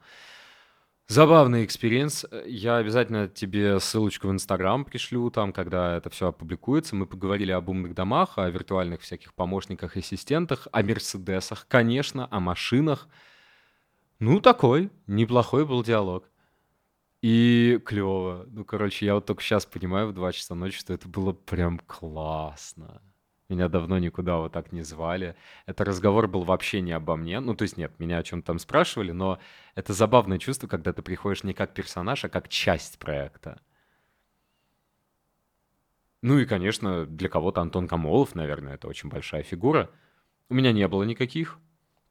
Забавный 1.08 1.64
experience. 1.64 2.24
Я 2.46 2.76
обязательно 2.76 3.28
тебе 3.28 3.78
ссылочку 3.80 4.28
в 4.28 4.30
Инстаграм 4.30 4.84
пришлю, 4.84 5.30
там, 5.30 5.52
когда 5.52 5.96
это 5.96 6.08
все 6.10 6.28
опубликуется. 6.28 6.96
Мы 6.96 7.06
поговорили 7.06 7.52
об 7.52 7.68
умных 7.68 7.94
домах, 7.94 8.38
о 8.38 8.48
виртуальных 8.48 9.02
всяких 9.02 9.34
помощниках, 9.34 9.96
ассистентах, 9.96 10.68
о 10.72 10.82
Мерседесах, 10.82 11.66
конечно, 11.68 12.28
о 12.30 12.40
машинах. 12.40 13.08
Ну, 14.20 14.40
такой, 14.40 14.90
неплохой 15.06 15.66
был 15.66 15.82
диалог. 15.82 16.30
И 17.22 17.80
клево. 17.86 18.44
Ну, 18.48 18.64
короче, 18.64 19.06
я 19.06 19.14
вот 19.14 19.26
только 19.26 19.42
сейчас 19.42 19.64
понимаю 19.64 20.08
в 20.08 20.12
2 20.12 20.32
часа 20.32 20.54
ночи, 20.56 20.78
что 20.78 20.92
это 20.92 21.08
было 21.08 21.32
прям 21.32 21.78
классно. 21.78 23.00
Меня 23.48 23.68
давно 23.68 23.98
никуда 23.98 24.38
вот 24.38 24.52
так 24.52 24.72
не 24.72 24.82
звали. 24.82 25.36
Это 25.66 25.84
разговор 25.84 26.26
был 26.26 26.42
вообще 26.42 26.80
не 26.80 26.92
обо 26.92 27.16
мне. 27.16 27.38
Ну, 27.38 27.54
то 27.54 27.62
есть 27.62 27.76
нет, 27.76 27.92
меня 28.00 28.18
о 28.18 28.22
чем-то 28.24 28.46
там 28.46 28.58
спрашивали, 28.58 29.12
но 29.12 29.38
это 29.74 29.92
забавное 29.92 30.38
чувство, 30.38 30.66
когда 30.66 30.92
ты 30.92 31.02
приходишь 31.02 31.44
не 31.44 31.54
как 31.54 31.74
персонаж, 31.74 32.24
а 32.24 32.28
как 32.28 32.48
часть 32.48 32.98
проекта. 32.98 33.60
Ну 36.22 36.38
и, 36.38 36.46
конечно, 36.46 37.04
для 37.04 37.28
кого-то 37.28 37.60
Антон 37.60 37.86
Камолов, 37.88 38.34
наверное, 38.34 38.74
это 38.74 38.88
очень 38.88 39.10
большая 39.10 39.42
фигура. 39.42 39.90
У 40.48 40.54
меня 40.54 40.72
не 40.72 40.88
было 40.88 41.02
никаких 41.02 41.58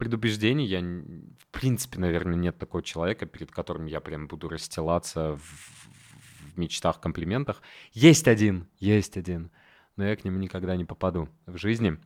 предубеждений. 0.02 0.66
Я, 0.66 0.80
в 0.80 1.46
принципе, 1.52 2.00
наверное, 2.00 2.34
нет 2.34 2.58
такого 2.58 2.82
человека, 2.82 3.24
перед 3.24 3.52
которым 3.52 3.86
я 3.86 4.00
прям 4.00 4.26
буду 4.26 4.48
расстилаться 4.48 5.36
в, 5.36 5.42
в 5.42 6.58
мечтах, 6.58 7.00
комплиментах. 7.00 7.62
Есть 7.92 8.26
один, 8.26 8.66
есть 8.80 9.16
один, 9.16 9.52
но 9.94 10.04
я 10.04 10.16
к 10.16 10.24
нему 10.24 10.38
никогда 10.38 10.74
не 10.74 10.84
попаду 10.84 11.28
в 11.46 11.56
жизни. 11.56 11.98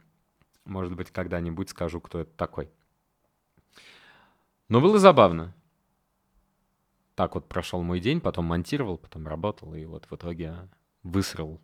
Может 0.67 0.95
быть, 0.95 1.11
когда-нибудь 1.11 1.71
скажу, 1.71 2.03
кто 2.03 2.21
это 2.21 2.33
такой. 2.37 2.71
Но 4.69 4.83
было 4.83 4.99
забавно. 4.99 5.55
так 7.15 7.35
вот 7.35 7.49
прошел 7.49 7.83
мой 7.83 8.01
день, 8.01 8.21
потом 8.21 8.45
монтировал, 8.45 8.99
потом 8.99 9.27
работал, 9.27 9.73
и 9.73 9.87
вот 9.87 10.05
в 10.11 10.15
итоге 10.15 10.69
высрал 11.03 11.63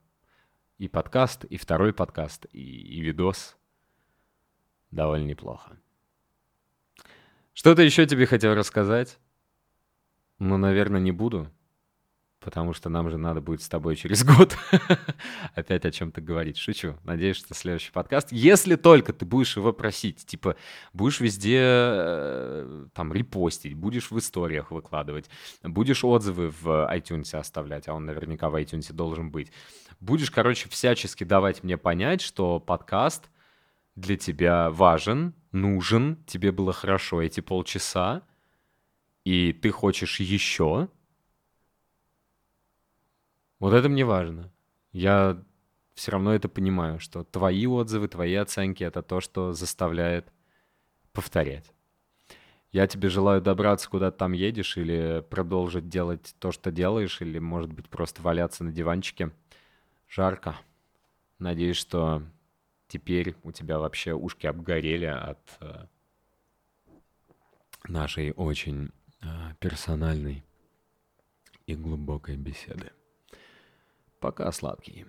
и 0.78 0.88
подкаст, 0.88 1.44
и 1.44 1.58
второй 1.58 1.92
подкаст, 1.92 2.46
и, 2.52 2.58
и 2.58 3.00
видос. 3.02 3.54
Довольно 4.90 5.26
неплохо. 5.26 5.76
Что-то 7.52 7.82
еще 7.82 8.06
тебе 8.06 8.26
хотел 8.26 8.54
рассказать? 8.54 9.18
Ну, 10.38 10.56
наверное, 10.56 11.00
не 11.00 11.12
буду 11.12 11.50
потому 12.42 12.72
что 12.72 12.88
нам 12.88 13.10
же 13.10 13.18
надо 13.18 13.40
будет 13.40 13.62
с 13.62 13.68
тобой 13.68 13.96
через 13.96 14.24
год 14.24 14.56
опять 15.54 15.84
о 15.84 15.90
чем-то 15.90 16.20
говорить. 16.20 16.58
Шучу. 16.58 16.98
Надеюсь, 17.04 17.36
что 17.36 17.54
следующий 17.54 17.92
подкаст, 17.92 18.28
если 18.30 18.76
только 18.76 19.12
ты 19.12 19.24
будешь 19.24 19.56
его 19.56 19.72
просить, 19.72 20.26
типа, 20.26 20.56
будешь 20.92 21.20
везде 21.20 21.60
э, 21.62 22.86
там 22.94 23.12
репостить, 23.12 23.74
будешь 23.74 24.10
в 24.10 24.18
историях 24.18 24.70
выкладывать, 24.70 25.30
будешь 25.62 26.04
отзывы 26.04 26.50
в 26.50 26.88
iTunes 26.92 27.34
оставлять, 27.36 27.88
а 27.88 27.94
он 27.94 28.06
наверняка 28.06 28.50
в 28.50 28.56
iTunes 28.56 28.92
должен 28.92 29.30
быть. 29.30 29.52
Будешь, 30.00 30.30
короче, 30.30 30.68
всячески 30.68 31.24
давать 31.24 31.62
мне 31.62 31.76
понять, 31.76 32.20
что 32.20 32.58
подкаст 32.58 33.30
для 33.94 34.16
тебя 34.16 34.70
важен, 34.70 35.34
нужен, 35.52 36.16
тебе 36.26 36.52
было 36.52 36.72
хорошо 36.72 37.22
эти 37.22 37.40
полчаса, 37.40 38.22
и 39.24 39.52
ты 39.52 39.70
хочешь 39.70 40.20
еще, 40.20 40.88
вот 43.60 43.72
это 43.74 43.88
мне 43.88 44.04
важно. 44.04 44.50
Я 44.92 45.42
все 45.94 46.10
равно 46.12 46.34
это 46.34 46.48
понимаю, 46.48 46.98
что 46.98 47.22
твои 47.22 47.66
отзывы, 47.66 48.08
твои 48.08 48.34
оценки— 48.34 48.82
это 48.84 49.02
то, 49.02 49.20
что 49.20 49.52
заставляет 49.52 50.32
повторять. 51.12 51.72
Я 52.72 52.86
тебе 52.86 53.10
желаю 53.10 53.42
добраться, 53.42 53.88
куда 53.88 54.10
ты 54.10 54.16
там 54.16 54.32
едешь, 54.32 54.78
или 54.78 55.22
продолжить 55.28 55.88
делать 55.88 56.34
то, 56.38 56.52
что 56.52 56.72
делаешь, 56.72 57.20
или, 57.20 57.38
может 57.38 57.72
быть, 57.72 57.88
просто 57.88 58.22
валяться 58.22 58.64
на 58.64 58.72
диванчике. 58.72 59.30
Жарко. 60.08 60.56
Надеюсь, 61.38 61.76
что 61.76 62.22
теперь 62.92 63.34
у 63.42 63.52
тебя 63.52 63.78
вообще 63.78 64.12
ушки 64.12 64.46
обгорели 64.46 65.06
от 65.06 65.40
э, 65.60 65.86
нашей 67.88 68.32
очень 68.32 68.90
э, 69.22 69.54
персональной 69.60 70.44
и 71.66 71.74
глубокой 71.74 72.36
беседы. 72.36 72.92
Пока, 74.20 74.52
сладкий. 74.52 75.06